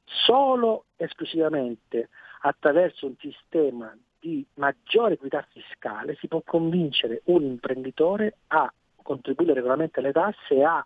[0.04, 2.10] Solo esclusivamente
[2.42, 3.96] attraverso un sistema
[4.26, 10.64] di maggiore equità fiscale si può convincere un imprenditore a contribuire regolarmente alle tasse e
[10.64, 10.84] a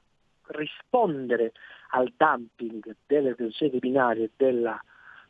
[0.48, 1.52] rispondere
[1.92, 4.78] al dumping delle organizzazioni criminali e della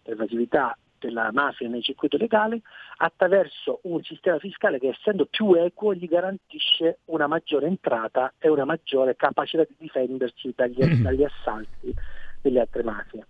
[0.02, 2.60] evasività della mafia nel circuito legale
[2.96, 8.64] attraverso un sistema fiscale che essendo più equo gli garantisce una maggiore entrata e una
[8.64, 11.94] maggiore capacità di difendersi dagli, dagli assalti
[12.42, 13.24] delle altre mafie.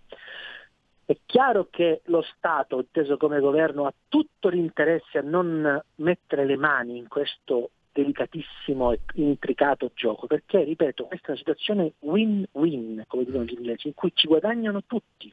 [1.11, 6.55] È chiaro che lo Stato, inteso come governo, ha tutto l'interesse a non mettere le
[6.55, 13.25] mani in questo delicatissimo e intricato gioco, perché, ripeto, questa è una situazione win-win, come
[13.25, 15.29] dicono gli inglesi, in cui ci guadagnano tutti.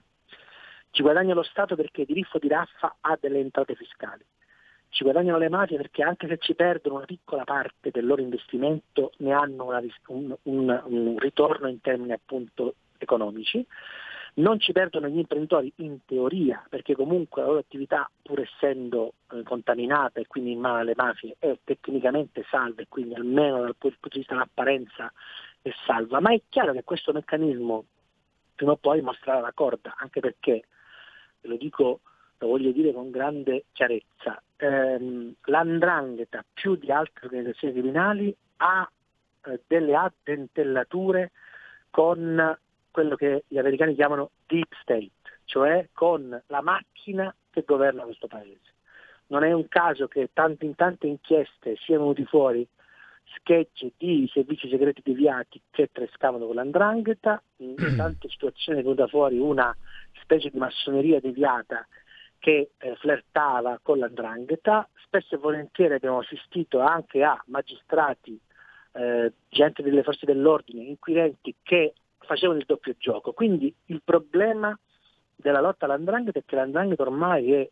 [0.90, 4.24] Ci guadagna lo Stato perché di riffo di raffa ha delle entrate fiscali.
[4.88, 9.12] Ci guadagnano le mafie perché anche se ci perdono una piccola parte del loro investimento
[9.18, 13.64] ne hanno una, un, un, un ritorno in termini appunto economici.
[14.34, 19.42] Non ci perdono gli imprenditori in teoria, perché comunque la loro attività, pur essendo eh,
[19.42, 24.08] contaminata e quindi in mano alle mafie, è tecnicamente salva e quindi almeno dal punto
[24.08, 25.12] di vista dell'apparenza
[25.62, 26.20] è salva.
[26.20, 27.84] Ma è chiaro che questo meccanismo
[28.54, 30.64] prima o poi mostrerà la corda, anche perché
[31.42, 32.00] lo dico,
[32.38, 38.90] lo voglio dire con grande chiarezza, ehm, l'andrangheta più di altre organizzazioni criminali ha
[39.44, 41.30] eh, delle addentellature
[41.90, 42.58] con
[42.98, 45.12] quello che gli americani chiamano deep state,
[45.44, 48.74] cioè con la macchina che governa questo paese.
[49.28, 52.66] Non è un caso che tante, in tante inchieste siano venuti fuori
[53.36, 59.38] sketch di servizi segreti deviati che trescavano con l'andrangheta, in tante situazioni è venuta fuori
[59.38, 59.72] una
[60.20, 61.86] specie di massoneria deviata
[62.40, 68.36] che eh, flirtava con l'andrangheta, spesso e volentieri abbiamo assistito anche a magistrati,
[68.94, 71.92] eh, gente delle forze dell'ordine, inquirenti che
[72.28, 73.32] facevano il doppio gioco.
[73.32, 74.78] Quindi il problema
[75.34, 77.68] della lotta all'andrangheta è che l'andrangheta ormai è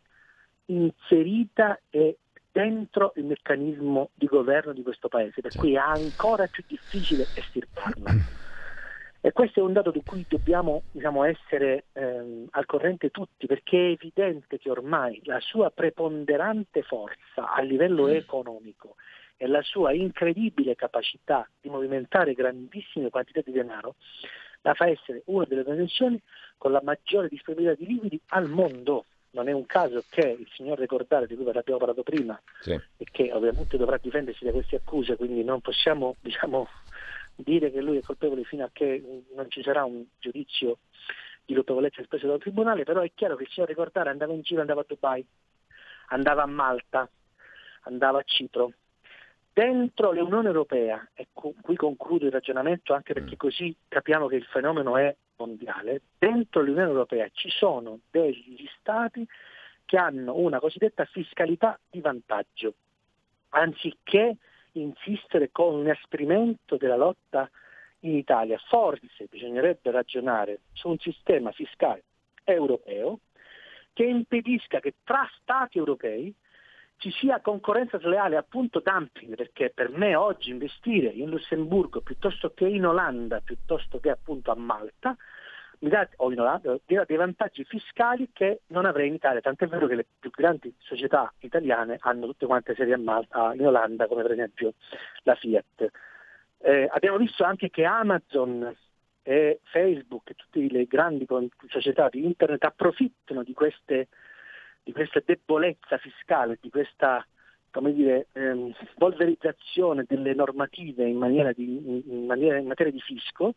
[0.65, 2.17] inserita e
[2.51, 8.15] dentro il meccanismo di governo di questo paese, per cui è ancora più difficile estirparla.
[9.21, 13.77] E questo è un dato di cui dobbiamo diciamo, essere ehm, al corrente tutti, perché
[13.77, 18.95] è evidente che ormai la sua preponderante forza a livello economico
[19.37, 23.95] e la sua incredibile capacità di movimentare grandissime quantità di denaro
[24.61, 26.21] la fa essere una delle organizzazioni
[26.57, 30.79] con la maggiore disponibilità di liquidi al mondo non è un caso che il signor
[30.79, 32.71] Recordare, di cui abbiamo parlato prima, sì.
[32.71, 36.67] e che ovviamente dovrà difendersi da queste accuse, quindi non possiamo diciamo,
[37.35, 40.79] dire che lui è colpevole fino a che non ci sarà un giudizio
[41.45, 44.61] di colpevolezza espresso dal Tribunale, però è chiaro che il signor Recordare andava in giro,
[44.61, 45.25] andava a Dubai,
[46.07, 47.07] andava a Malta,
[47.81, 48.73] andava a Cipro,
[49.57, 53.39] dentro l'Unione Europea, e qui concludo il ragionamento anche perché mm.
[53.39, 59.27] così capiamo che il fenomeno è mondiale, dentro l'Unione Europea ci sono degli stati
[59.83, 62.75] che hanno una cosiddetta fiscalità di vantaggio,
[63.49, 64.35] anziché
[64.73, 67.49] insistere con un esprimento della lotta
[68.01, 72.03] in Italia, forse bisognerebbe ragionare su un sistema fiscale
[72.43, 73.21] europeo
[73.91, 76.31] che impedisca che tra stati europei
[76.97, 82.67] ci sia concorrenza sleale, appunto dumping, perché per me oggi investire in Lussemburgo piuttosto che
[82.67, 85.15] in Olanda, piuttosto che appunto a Malta,
[85.79, 89.41] mi dà, o in Olanda, mi dà dei vantaggi fiscali che non avrei in Italia,
[89.41, 93.65] tant'è vero che le più grandi società italiane hanno tutte quante sedi a Malta, in
[93.65, 94.73] Olanda, come per esempio
[95.23, 95.91] la Fiat.
[96.59, 98.75] Eh, abbiamo visto anche che Amazon
[99.21, 101.27] e Facebook tutte le grandi
[101.67, 104.07] società di internet approfittano di queste
[104.87, 107.25] di questa debolezza fiscale, di questa
[107.71, 113.55] come dire, ehm, polverizzazione delle normative in, maniera di, in, maniera, in, materia di fisco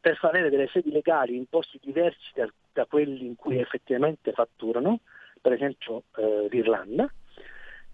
[0.00, 4.32] per far avere delle sedi legali in posti diversi da, da quelli in cui effettivamente
[4.32, 5.00] fatturano,
[5.38, 7.12] per esempio eh, l'Irlanda.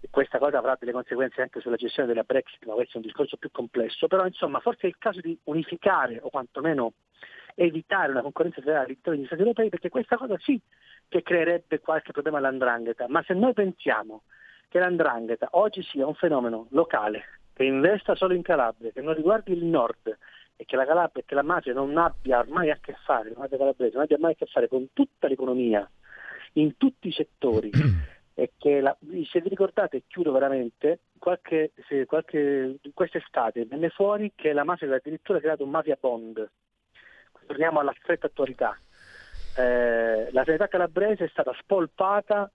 [0.09, 3.35] Questa cosa avrà delle conseguenze anche sulla gestione della Brexit, ma questo è un discorso
[3.35, 6.93] più complesso, però insomma forse è il caso di unificare o quantomeno
[7.59, 10.61] evitare una concorrenza sleale all'interno degli Stati europei perché questa cosa sì
[11.07, 14.23] che creerebbe qualche problema all'andrangheta, ma se noi pensiamo
[14.69, 19.53] che l'andrangheta oggi sia un fenomeno locale che investa solo in Calabria, che non riguardi
[19.53, 20.15] il nord
[20.55, 23.39] e che la Calabria e che la mafia non abbia mai a che fare, la
[23.39, 25.89] mafia calabrese non abbia mai a che fare con tutta l'economia,
[26.53, 27.71] in tutti i settori,
[28.35, 28.95] e che la,
[29.31, 35.01] se vi ricordate, chiudo veramente, qualche, se, qualche, quest'estate venne fuori che la mafia aveva
[35.01, 36.47] addirittura creato un mafia bond.
[37.47, 38.77] Torniamo alla stretta attualità.
[39.55, 42.51] Eh, la sanità calabrese è stata spolpata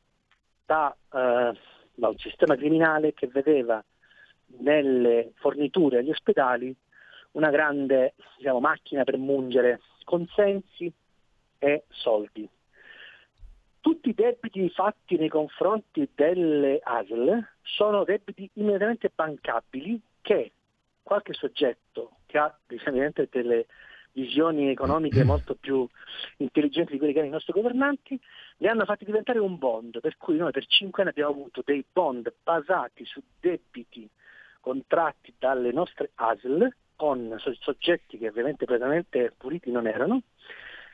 [0.64, 1.58] da, eh,
[1.94, 3.82] da un sistema criminale che vedeva
[4.58, 6.76] nelle forniture agli ospedali
[7.32, 10.92] una grande diciamo, macchina per mungere consensi
[11.58, 12.48] e soldi.
[13.80, 20.52] Tutti i debiti fatti nei confronti delle ASL sono debiti immediatamente bancabili che
[21.02, 23.66] qualche soggetto che ha diciamo, delle
[24.12, 25.86] visioni economiche molto più
[26.38, 28.18] intelligenti di quelle che hanno i nostri governanti,
[28.58, 31.84] li hanno fatti diventare un bond, per cui noi per cinque anni abbiamo avuto dei
[31.90, 34.08] bond basati su debiti
[34.60, 40.22] contratti dalle nostre ASL con soggetti che ovviamente prettamente puliti non erano,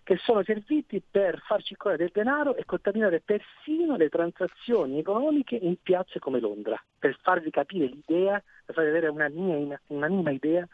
[0.09, 5.77] che sono serviti per far circolare del denaro e contaminare persino le transazioni economiche in
[5.83, 10.67] piazze come Londra, per farvi capire l'idea, per farvi avere una minima, una minima idea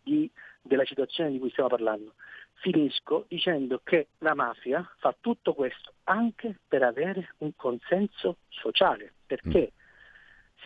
[0.00, 0.30] di,
[0.66, 2.14] della situazione di cui stiamo parlando.
[2.54, 9.72] Finisco dicendo che la mafia fa tutto questo anche per avere un consenso sociale, perché
[9.72, 9.84] mm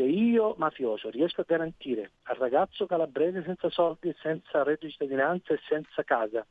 [0.01, 5.53] se io, mafioso, riesco a garantire al ragazzo calabrese senza soldi, senza reddito di cittadinanza
[5.53, 6.47] e senza casa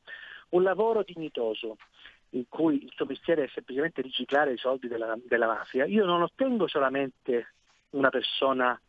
[0.50, 1.78] un lavoro dignitoso
[2.32, 6.22] in cui il suo mestiere è semplicemente riciclare i soldi della, della mafia, io non
[6.22, 7.54] ottengo solamente
[7.92, 8.80] una persona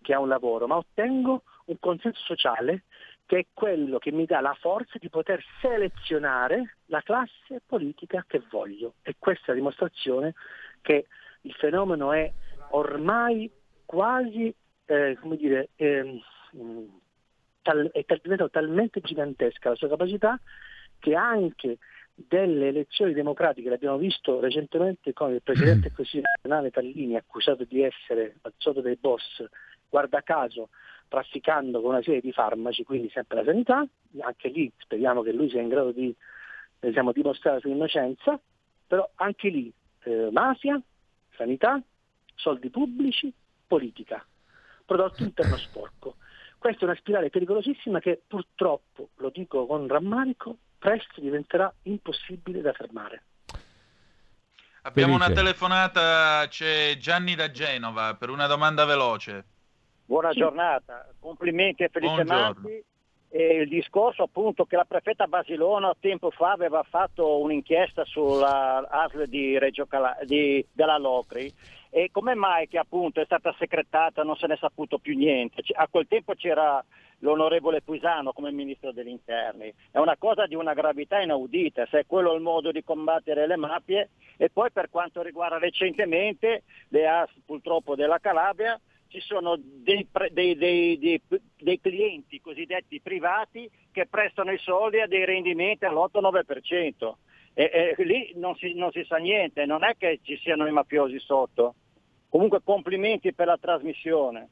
[0.00, 2.84] che ha un lavoro, ma ottengo un consenso sociale
[3.28, 8.42] che è quello che mi dà la forza di poter selezionare la classe politica che
[8.48, 8.94] voglio.
[9.02, 10.32] E questa è la dimostrazione
[10.80, 11.08] che
[11.42, 12.32] il fenomeno è
[12.70, 13.50] ormai
[13.84, 14.52] quasi,
[14.86, 16.22] eh, come dire, eh,
[17.60, 20.40] tal, è diventato talmente gigantesca la sua capacità
[20.98, 21.76] che anche
[22.14, 27.82] delle elezioni democratiche, l'abbiamo visto recentemente con il Presidente del Consiglio nazionale Tallini accusato di
[27.82, 29.44] essere al sotto dei boss,
[29.86, 30.70] guarda caso,
[31.08, 33.86] trafficando con una serie di farmaci, quindi sempre la sanità,
[34.20, 36.14] anche lì speriamo che lui sia in grado di
[36.78, 38.38] diciamo, dimostrare la sua innocenza,
[38.86, 39.72] però anche lì
[40.04, 40.80] eh, mafia,
[41.36, 41.80] sanità,
[42.34, 43.32] soldi pubblici,
[43.66, 44.24] politica,
[44.84, 46.16] prodotto interno sporco.
[46.58, 52.72] Questa è una spirale pericolosissima che purtroppo, lo dico con rammarico, presto diventerà impossibile da
[52.72, 53.22] fermare.
[54.82, 55.30] Abbiamo Felice.
[55.30, 59.44] una telefonata, c'è Gianni da Genova per una domanda veloce.
[60.08, 62.24] Buona giornata, complimenti a Felice.
[62.24, 62.82] Manti.
[63.30, 69.26] E il discorso appunto che la prefetta Basilona tempo fa aveva fatto un'inchiesta sulla ASL
[69.26, 71.52] di Reggio Cala- di- della Locri
[71.90, 75.60] e come mai che appunto è stata secretata non se ne è saputo più niente?
[75.60, 76.82] C- A quel tempo c'era
[77.18, 82.06] l'onorevole Puisano come ministro degli interni, è una cosa di una gravità inaudita, se è
[82.06, 87.28] quello il modo di combattere le mafie e poi per quanto riguarda recentemente le AS
[87.44, 91.22] purtroppo della Calabria ci sono dei, dei- dei- dei-
[91.56, 97.16] dei clienti cosiddetti privati che prestano i soldi a dei rendimenti all'8-9%.
[97.54, 100.72] E, e lì non si, non si sa niente, non è che ci siano i
[100.72, 101.74] mafiosi sotto.
[102.28, 104.48] Comunque complimenti per la trasmissione.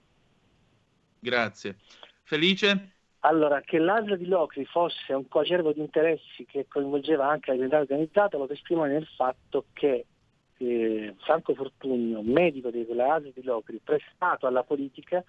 [1.21, 1.77] Grazie.
[2.25, 2.93] Felice?
[3.21, 7.81] Allora, che l'ASL di Locri fosse un coacervo di interessi che coinvolgeva anche la criminalità
[7.81, 10.07] organizzata lo testimonia nel fatto che
[10.59, 15.23] eh, Franco Fortugno, medico di quella di Locri, prestato alla politica,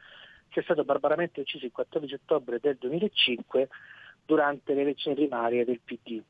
[0.50, 3.68] che è stato barbaramente ucciso il 14 ottobre del 2005
[4.26, 6.22] durante le elezioni primarie del PD.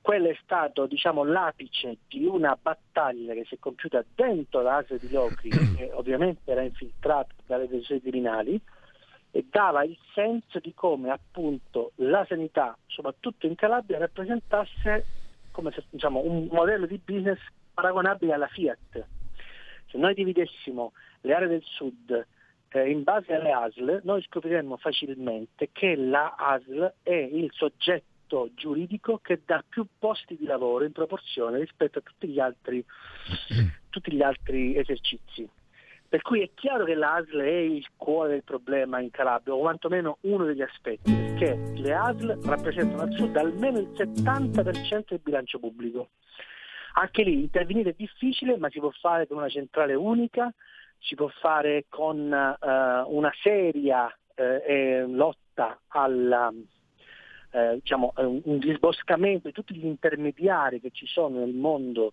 [0.00, 5.10] Quello è stato diciamo, l'apice di una battaglia che si è compiuta dentro l'ASL di
[5.10, 8.60] Locri, che ovviamente era infiltrata dalle decisioni criminali,
[9.34, 15.06] e dava il senso di come appunto la sanità, soprattutto in Calabria, rappresentasse
[15.52, 17.38] come se, diciamo, un modello di business
[17.72, 19.06] paragonabile alla Fiat.
[19.86, 20.92] Se noi dividessimo
[21.22, 22.26] le aree del sud
[22.70, 29.18] eh, in base alle ASL, noi scopriremmo facilmente che la ASL è il soggetto giuridico
[29.18, 32.84] che dà più posti di lavoro in proporzione rispetto a tutti gli altri,
[33.90, 35.48] tutti gli altri esercizi.
[36.08, 40.18] Per cui è chiaro che l'ASL è il cuore del problema in Calabria, o quantomeno
[40.22, 46.10] uno degli aspetti, perché le ASL rappresentano al sud almeno il 70% del bilancio pubblico.
[46.94, 50.52] Anche lì intervenire è difficile, ma si può fare con una centrale unica,
[50.98, 56.52] si può fare con eh, una seria eh, lotta alla,
[57.50, 62.12] eh, diciamo, un, un disboscamento di tutti gli intermediari che ci sono nel mondo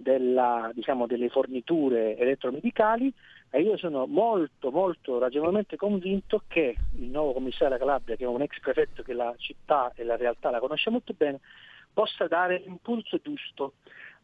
[0.00, 3.12] della, diciamo, delle forniture elettromedicali
[3.50, 8.28] e io sono molto molto ragionevolmente convinto che il nuovo commissario della Calabria, che è
[8.28, 11.40] un ex prefetto che la città e la realtà la conosce molto bene,
[11.92, 13.74] possa dare l'impulso giusto,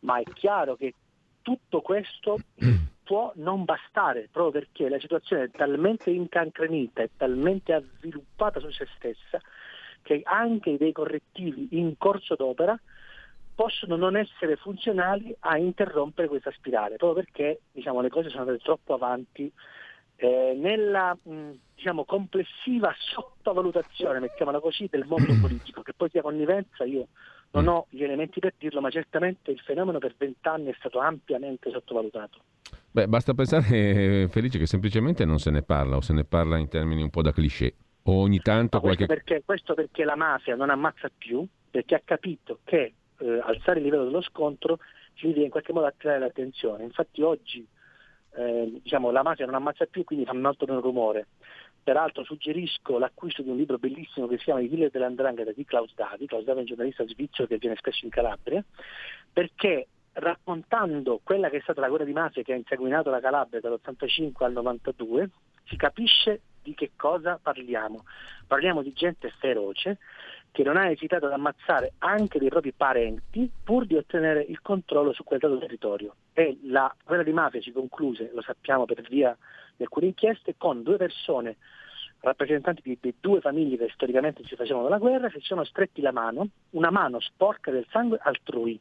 [0.01, 0.95] ma è chiaro che
[1.43, 2.39] tutto questo
[3.05, 8.87] può non bastare, proprio perché la situazione è talmente incancrenita e talmente avviluppata su se
[8.97, 9.41] stessa
[10.03, 12.79] che anche dei correttivi in corso d'opera
[13.57, 18.59] possono non essere funzionali a interrompere questa spirale, proprio perché diciamo, le cose sono andate
[18.59, 19.51] troppo avanti.
[20.19, 26.85] Eh, nella mh, diciamo, complessiva sottovalutazione, mettiamola così, del mondo politico, che poi sia connivenza,
[26.85, 27.09] io
[27.53, 31.71] non ho gli elementi per dirlo, ma certamente il fenomeno per vent'anni è stato ampiamente
[31.71, 32.41] sottovalutato.
[32.91, 36.69] Beh, basta pensare, Felice, che semplicemente non se ne parla o se ne parla in
[36.69, 37.75] termini un po' da cliché.
[38.05, 39.07] O ogni tanto questo qualche...
[39.07, 43.85] Perché, questo perché la mafia non ammazza più, perché ha capito che eh, alzare il
[43.85, 44.79] livello dello scontro
[45.15, 46.85] significa in qualche modo attirare l'attenzione.
[46.85, 47.67] Infatti oggi
[48.37, 51.27] eh, diciamo, la mafia non ammazza più, quindi fa molto meno rumore.
[51.87, 55.95] Peraltro suggerisco l'acquisto di un libro bellissimo che si chiama I killer dell'andrangheta di Klaus
[55.95, 56.27] Davi.
[56.27, 58.65] Klaus Davi è un giornalista svizzero che viene spesso in Calabria,
[59.33, 63.61] perché raccontando quella che è stata la guerra di mafia che ha inseguinato la Calabria
[63.61, 65.31] dall'85 al 92,
[65.67, 68.03] si capisce di che cosa parliamo.
[68.49, 69.99] Parliamo di gente feroce
[70.57, 75.13] che non ha esitato ad ammazzare anche dei propri parenti pur di ottenere il controllo
[75.13, 76.15] su quel dato territorio.
[76.33, 79.37] E la guerra di mafia si concluse, lo sappiamo per via
[79.77, 81.59] di alcune inchieste, con due persone
[82.21, 86.11] rappresentanti di, di, due famiglie che storicamente si facevano la guerra, si sono stretti la
[86.11, 88.81] mano, una mano sporca del sangue altrui.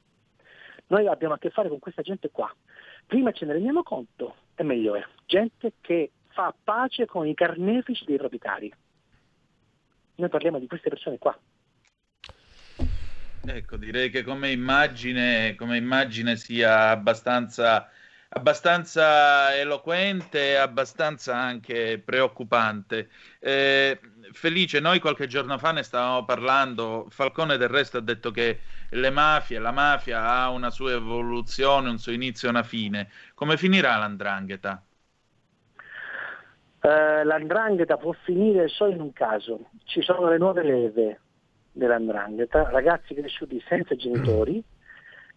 [0.87, 2.49] Noi abbiamo a che fare con questa gente qua.
[3.05, 5.05] Prima ce ne rendiamo conto e meglio è.
[5.25, 8.73] Gente che fa pace con i carnefici dei proprietari.
[10.15, 11.37] Noi parliamo di queste persone qua.
[13.47, 17.89] Ecco, direi che come immagine, come immagine sia abbastanza,
[18.29, 23.09] abbastanza eloquente e abbastanza anche preoccupante.
[23.39, 23.99] Eh,
[24.31, 29.09] Felice, noi qualche giorno fa ne stavamo parlando, Falcone del resto ha detto che le
[29.11, 33.09] mafie, la mafia ha una sua evoluzione, un suo inizio e una fine.
[33.35, 34.83] Come finirà l'andrangheta?
[36.81, 41.19] Uh, l'andrangheta può finire solo in un caso, ci sono le nuove leve,
[41.75, 44.63] dell'andrangheta, ragazzi cresciuti senza genitori,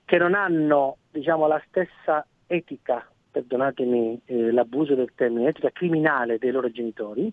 [0.05, 6.51] che non hanno diciamo, la stessa etica, perdonatemi eh, l'abuso del termine, etica criminale dei
[6.51, 7.31] loro genitori,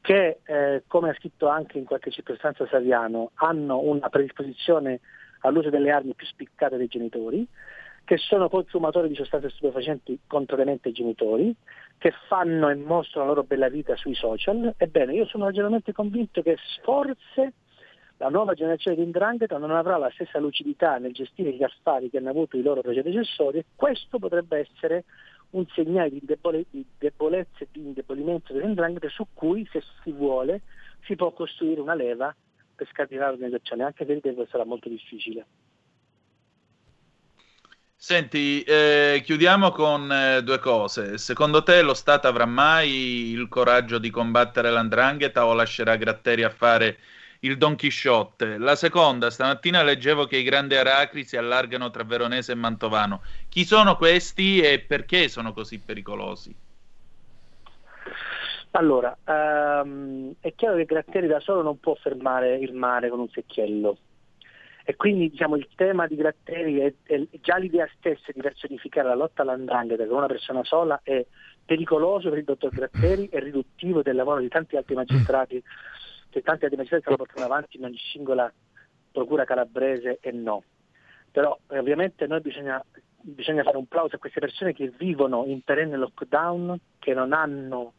[0.00, 5.00] che eh, come ha scritto anche in qualche circostanza Saviano, hanno una predisposizione
[5.40, 7.46] all'uso delle armi più spiccate dei genitori,
[8.04, 11.54] che sono consumatori di sostanze stupefacenti contrariamente ai genitori,
[11.98, 14.74] che fanno e mostrano la loro bella vita sui social.
[14.76, 17.52] Ebbene, io sono ragionalmente convinto che forse
[18.18, 22.18] la nuova generazione di Indrangheta non avrà la stessa lucidità nel gestire gli affari che
[22.18, 25.04] hanno avuto i loro predecessori e questo potrebbe essere
[25.50, 30.62] un segnale di, debole, di debolezza e di indebolimento dell'Indrangheta su cui, se si vuole,
[31.04, 32.34] si può costruire una leva
[32.74, 35.46] per scardinare l'organizzazione, anche se ripeto sarà molto difficile.
[37.94, 41.18] Senti, eh, chiudiamo con eh, due cose.
[41.18, 46.50] Secondo te lo Stato avrà mai il coraggio di combattere l'andrangheta o lascerà Gratteri a
[46.50, 46.98] fare
[47.44, 48.58] il Don Chisciotte.
[48.58, 53.22] La seconda, stamattina leggevo che i grandi aracri si allargano tra Veronese e Mantovano.
[53.48, 56.54] Chi sono questi e perché sono così pericolosi?
[58.74, 63.28] Allora, um, è chiaro che Gratteri da solo non può fermare il mare con un
[63.28, 63.98] secchiello.
[64.84, 69.14] E quindi diciamo, il tema di Gratteri è, è, già l'idea stessa di personificare la
[69.14, 71.24] lotta all'andrangheta con una persona sola è
[71.64, 75.62] pericoloso per il dottor Gratteri e riduttivo del lavoro di tanti altri magistrati
[76.32, 78.52] che tanti altri magistrati stanno portando avanti in ogni singola
[79.12, 80.64] procura calabrese e no.
[81.30, 82.82] Però eh, ovviamente noi bisogna,
[83.20, 87.92] bisogna fare un plauso a queste persone che vivono in perenne lockdown, che non hanno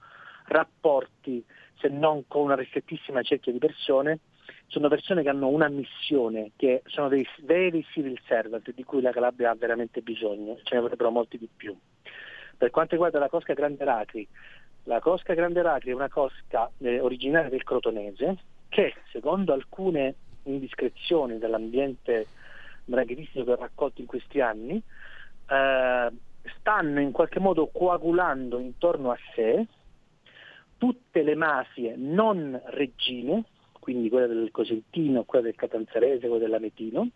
[0.47, 1.45] rapporti
[1.79, 4.19] se non con una ristrettissima cerchia di persone,
[4.67, 9.11] sono persone che hanno una missione, che sono dei veri civil servant di cui la
[9.11, 11.77] Calabria ha veramente bisogno, ce ne vorrebbero molti di più.
[12.57, 14.27] Per quanto riguarda la Cosca Grande Racri,
[14.83, 18.37] la cosca Grande Racri è una cosca eh, originaria del Crotonese
[18.69, 22.27] che, secondo alcune indiscrezioni dell'ambiente
[22.85, 24.81] mragheristico che ho raccolto in questi anni,
[25.47, 26.11] eh,
[26.59, 29.65] stanno in qualche modo coagulando intorno a sé
[30.77, 33.45] tutte le mafie non regine,
[33.79, 37.07] quindi quella del Cosentino, quella del Catanzarese, quella dell'Ametino,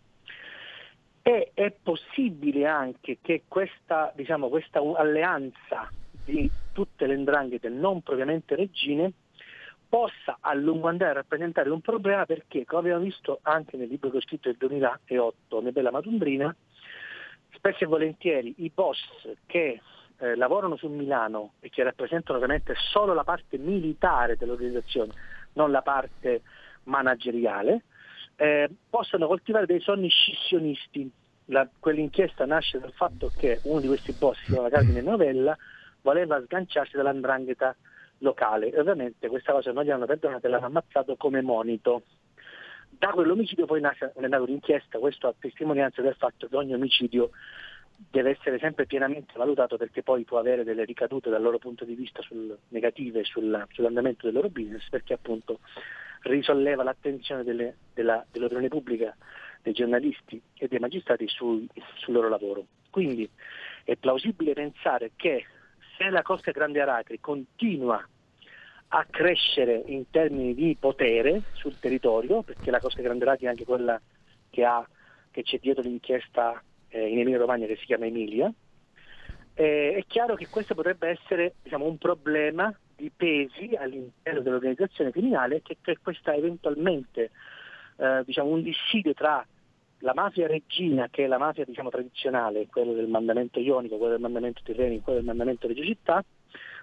[1.20, 5.90] E è possibile anche che questa, diciamo, questa alleanza
[6.28, 9.12] di tutte le ndranghete non propriamente regine
[9.88, 14.10] possa a lungo andare a rappresentare un problema perché, come abbiamo visto anche nel libro
[14.10, 16.54] che ho scritto nel 2008, Nebella Matundrina,
[17.54, 18.98] spesso e volentieri i boss
[19.46, 19.80] che
[20.18, 25.12] eh, lavorano su Milano e che rappresentano ovviamente solo la parte militare dell'organizzazione,
[25.54, 26.42] non la parte
[26.84, 27.84] manageriale,
[28.36, 31.10] eh, possano coltivare dei sonni scissionisti.
[31.46, 35.56] La, quell'inchiesta nasce dal fatto che uno di questi boss, si chiama Carmine Novella,
[36.08, 37.76] voleva sganciarsi dall'andrangheta
[38.18, 42.02] locale e ovviamente questa cosa non gli hanno perdonato e l'hanno ammazzato come monito.
[42.88, 47.30] Da quell'omicidio poi nasce, è nata un'inchiesta, questo a testimonianza del fatto che ogni omicidio
[48.10, 51.94] deve essere sempre pienamente valutato perché poi può avere delle ricadute dal loro punto di
[51.94, 55.60] vista sul, negative sul, sull'andamento del loro business perché appunto
[56.22, 59.14] risolleva l'attenzione delle, della, dell'opinione pubblica,
[59.62, 61.66] dei giornalisti e dei magistrati sul,
[61.96, 62.64] sul loro lavoro.
[62.90, 63.28] Quindi
[63.84, 65.44] è plausibile pensare che
[65.98, 68.02] se la Cosca Grande Aracri continua
[68.90, 73.64] a crescere in termini di potere sul territorio, perché la Cosca Grande Aracri è anche
[73.64, 74.00] quella
[74.48, 74.88] che, ha,
[75.30, 78.50] che c'è dietro l'inchiesta eh, in Emilia Romagna che si chiama Emilia,
[79.54, 85.62] eh, è chiaro che questo potrebbe essere diciamo, un problema di pesi all'interno dell'organizzazione criminale
[85.62, 87.30] che, che questa eventualmente
[87.96, 89.44] eh, diciamo, un dissidio tra
[90.00, 94.20] la mafia regina, che è la mafia diciamo, tradizionale, quello del mandamento ionico, quello del
[94.20, 96.24] mandamento tirrenico, quello del mandamento Reggio Città,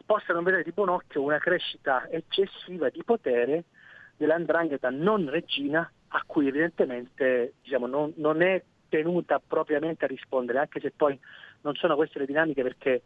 [0.05, 3.65] possano vedere di buon occhio una crescita eccessiva di potere
[4.17, 10.79] dell'andrangheta non regina a cui evidentemente diciamo, non, non, è tenuta propriamente a rispondere, anche
[10.79, 11.19] se poi
[11.61, 13.03] non sono queste le dinamiche perché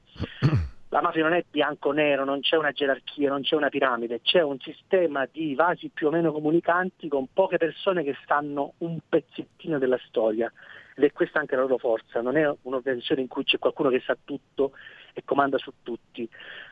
[0.90, 4.60] la mafia non è bianco-nero, non c'è una gerarchia, non c'è una piramide, c'è un
[4.60, 10.00] sistema di vasi più o meno comunicanti con poche persone che sanno un pezzettino della
[10.08, 10.52] storia.
[10.96, 14.02] Ed è questa anche la loro forza, non è un'organizzazione in cui c'è qualcuno che
[14.02, 14.72] sa tutto
[15.14, 16.28] e comanda su tutti,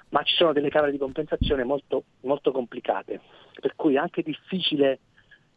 [0.10, 3.22] ma ci sono delle camere di compensazione molto, molto complicate,
[3.60, 4.99] per cui è anche difficile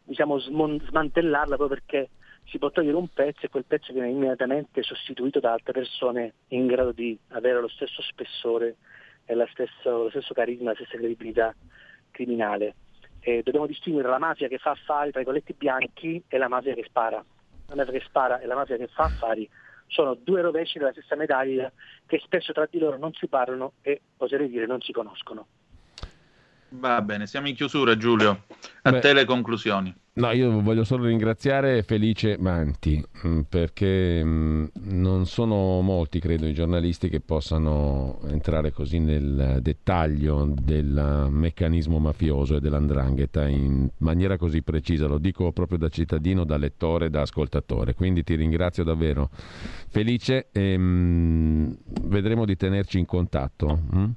[0.03, 2.09] diciamo, smantellarla proprio perché
[2.45, 6.67] si può togliere un pezzo e quel pezzo viene immediatamente sostituito da altre persone in
[6.67, 8.77] grado di avere lo stesso spessore
[9.25, 11.55] e lo stesso, lo stesso carisma, la stessa credibilità
[12.11, 12.75] criminale.
[13.19, 16.73] E dobbiamo distinguere la mafia che fa affari tra i colletti bianchi e la mafia
[16.73, 17.23] che spara.
[17.67, 19.49] La mafia che spara e la mafia che fa affari
[19.87, 21.71] sono due rovesci della stessa medaglia
[22.05, 25.47] che spesso tra di loro non si parlano e, oserei dire, non si conoscono.
[26.73, 28.43] Va bene, siamo in chiusura Giulio.
[28.83, 29.93] A Beh, te le conclusioni.
[30.13, 36.53] No, io voglio solo ringraziare Felice Manti mm, perché mm, non sono molti, credo, i
[36.53, 44.61] giornalisti che possano entrare così nel dettaglio del meccanismo mafioso e dell'andrangheta in maniera così
[44.61, 45.07] precisa.
[45.07, 47.93] Lo dico proprio da cittadino, da lettore, da ascoltatore.
[47.93, 49.29] Quindi ti ringrazio davvero,
[49.89, 51.71] Felice, e mh, mm,
[52.03, 53.79] vedremo di tenerci in contatto.
[53.91, 54.09] Mh?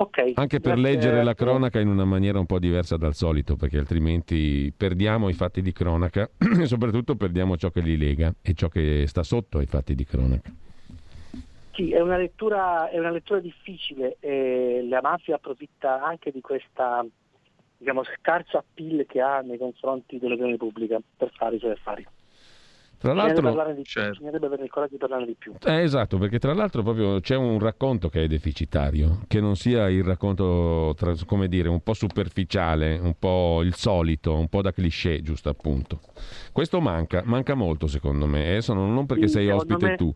[0.00, 3.78] Okay, Anche per leggere la cronaca in una maniera un po' diversa dal solito, perché
[3.78, 8.68] altrimenti perdiamo i fatti di cronaca e soprattutto perdiamo ciò che li lega e ciò
[8.68, 10.52] che sta sotto ai fatti di cronaca.
[11.72, 17.04] Sì, è una lettura, è una lettura difficile e la mafia approfitta anche di questa
[17.76, 22.06] diciamo, scarso appeal che ha nei confronti dell'opinione pubblica per fare i suoi affari.
[22.98, 24.10] Tra l'altro, di certo.
[24.10, 25.54] bisognerebbe avere il coraggio di parlarne di più.
[25.64, 29.88] Eh, esatto, perché tra l'altro proprio c'è un racconto che è deficitario, che non sia
[29.88, 34.72] il racconto, tra, come dire, un po' superficiale, un po' il solito, un po' da
[34.72, 36.00] cliché, giusto appunto.
[36.50, 40.14] Questo manca, manca molto secondo me, adesso non, non perché sì, sei ospite me, tu.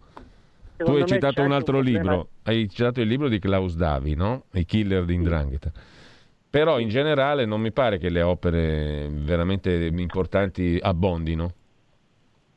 [0.76, 4.46] Tu hai citato un altro un libro, hai citato il libro di Klaus Davi, no?
[4.54, 5.70] I killer di Indrangheta.
[6.50, 11.54] Però in generale non mi pare che le opere veramente importanti abbondino.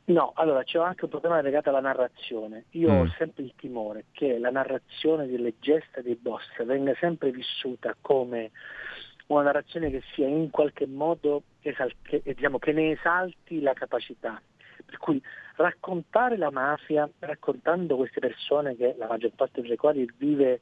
[0.06, 2.66] No, allora c'è anche un problema legato alla narrazione.
[2.70, 3.00] Io mm.
[3.00, 8.52] ho sempre il timore che la narrazione delle gesta dei boss venga sempre vissuta come
[9.28, 14.40] una narrazione che sia in qualche modo esal- che, diciamo, che ne esalti la capacità.
[14.84, 15.20] Per cui
[15.56, 20.60] raccontare la mafia, raccontando queste persone che la maggior parte delle quali vive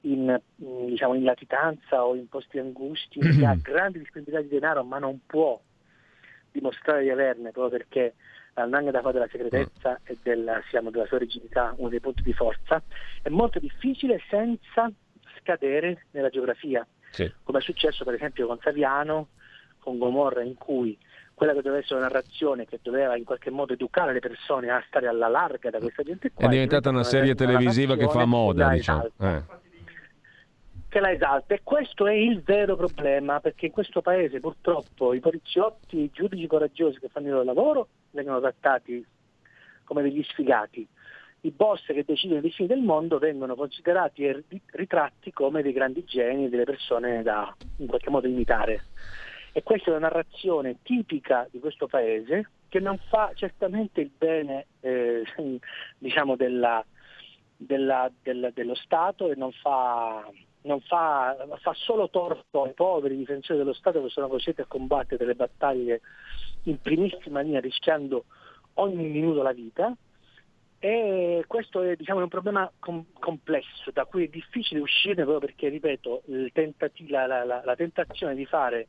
[0.00, 4.98] in, diciamo, in latitanza o in posti angusti, che ha grandi disponibilità di denaro ma
[4.98, 5.60] non può
[6.50, 8.14] dimostrare di averne proprio perché
[8.54, 10.04] l'andanga fa della segretezza mm.
[10.04, 12.82] e della, diciamo, della sua rigidità uno dei punti di forza,
[13.22, 14.90] è molto difficile senza
[15.38, 17.30] scadere nella geografia, sì.
[17.42, 19.28] come è successo per esempio con Saviano,
[19.78, 20.96] con Gomorra, in cui
[21.34, 24.82] quella che doveva essere una narrazione che doveva in qualche modo educare le persone a
[24.86, 26.46] stare alla larga da questa gente qua.
[26.46, 29.10] È diventata una serie televisiva che fa moda, diciamo.
[29.18, 29.60] Eh.
[30.92, 35.20] Che la esalta e questo è il vero problema perché in questo paese purtroppo i
[35.20, 39.02] poliziotti, i giudici coraggiosi che fanno il loro lavoro vengono trattati
[39.84, 40.86] come degli sfigati.
[41.44, 46.04] I boss che decidono i destini del mondo vengono considerati e ritratti come dei grandi
[46.04, 48.82] geni, delle persone da in qualche modo imitare.
[49.52, 54.66] E questa è una narrazione tipica di questo paese che non fa certamente il bene
[54.80, 55.24] eh,
[55.96, 56.84] diciamo della,
[57.56, 60.30] della, della, dello Stato e non fa,
[60.80, 65.34] fa, fa solo torto ai poveri difensori dello Stato che sono costretti a combattere delle
[65.34, 66.00] battaglie
[66.64, 68.24] in primissima linea rischiando
[68.74, 69.94] ogni minuto la vita
[70.84, 75.68] e questo è diciamo, un problema com- complesso da cui è difficile uscire proprio perché,
[75.68, 76.22] ripeto,
[76.52, 78.88] tentati- la, la, la, la, tentazione di fare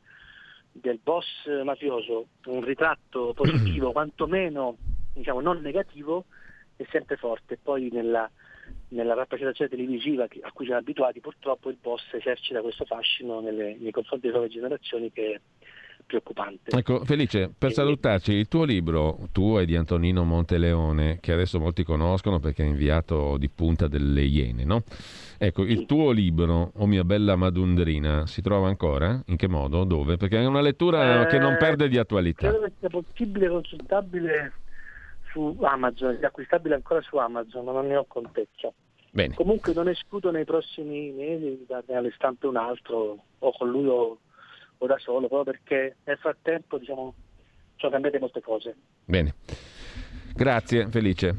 [0.72, 1.26] del boss
[1.64, 4.76] mafioso un ritratto positivo, quantomeno
[5.14, 6.26] diciamo, non negativo,
[6.76, 7.60] è sempre forte.
[7.62, 8.28] Poi nella,
[8.90, 13.92] nella rappresentazione televisiva a cui siamo abituati purtroppo il boss esercita questo fascino nelle, nei
[13.92, 15.42] confronti delle nuove generazioni che è
[16.06, 16.78] preoccupante.
[16.78, 17.74] Ecco Felice, per e...
[17.74, 22.68] salutarci, il tuo libro, tuo e di Antonino Monteleone, che adesso molti conoscono perché è
[22.68, 24.84] inviato di punta delle Iene, no?
[25.38, 29.22] Ecco, il tuo libro, O mia bella Madundrina, si trova ancora?
[29.26, 29.84] In che modo?
[29.84, 30.16] Dove?
[30.16, 32.50] Perché è una lettura eh, che non perde di attualità.
[32.50, 34.54] Credo che sia possibile, consultabile
[35.34, 38.72] su Amazon, è acquistabile ancora su Amazon, ma non ne ho contezza.
[39.12, 39.34] Bene.
[39.34, 44.20] Comunque non escludo nei prossimi mesi darne alle stampe un altro, o con lui o,
[44.78, 47.14] o da solo, proprio perché nel frattempo diciamo,
[47.76, 48.76] sono cambiate molte cose.
[49.06, 49.34] Bene.
[50.36, 51.36] Grazie Felice.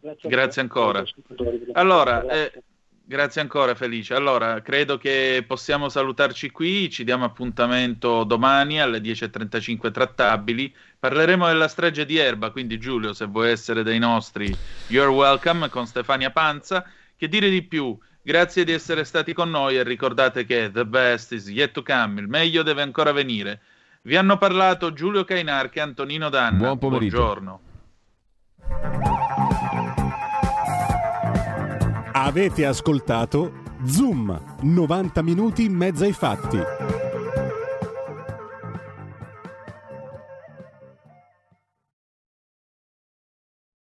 [0.00, 1.02] Grazie, Grazie ancora.
[1.72, 2.52] Allora, eh,
[3.06, 4.14] Grazie ancora Felice.
[4.14, 10.74] Allora, credo che possiamo salutarci qui, ci diamo appuntamento domani alle 10.35 trattabili.
[11.04, 14.56] Parleremo della strage di Erba, quindi Giulio, se vuoi essere dei nostri,
[14.86, 16.82] you're welcome con Stefania Panza.
[17.14, 17.94] Che dire di più?
[18.22, 22.22] Grazie di essere stati con noi e ricordate che the best is yet to come,
[22.22, 23.60] il meglio deve ancora venire.
[24.00, 26.56] Vi hanno parlato Giulio Cainarchi e Antonino Danna.
[26.56, 27.16] Buon pomeriggio.
[27.18, 27.60] Buongiorno.
[32.12, 37.03] Avete ascoltato Zoom, 90 minuti in mezzo ai fatti.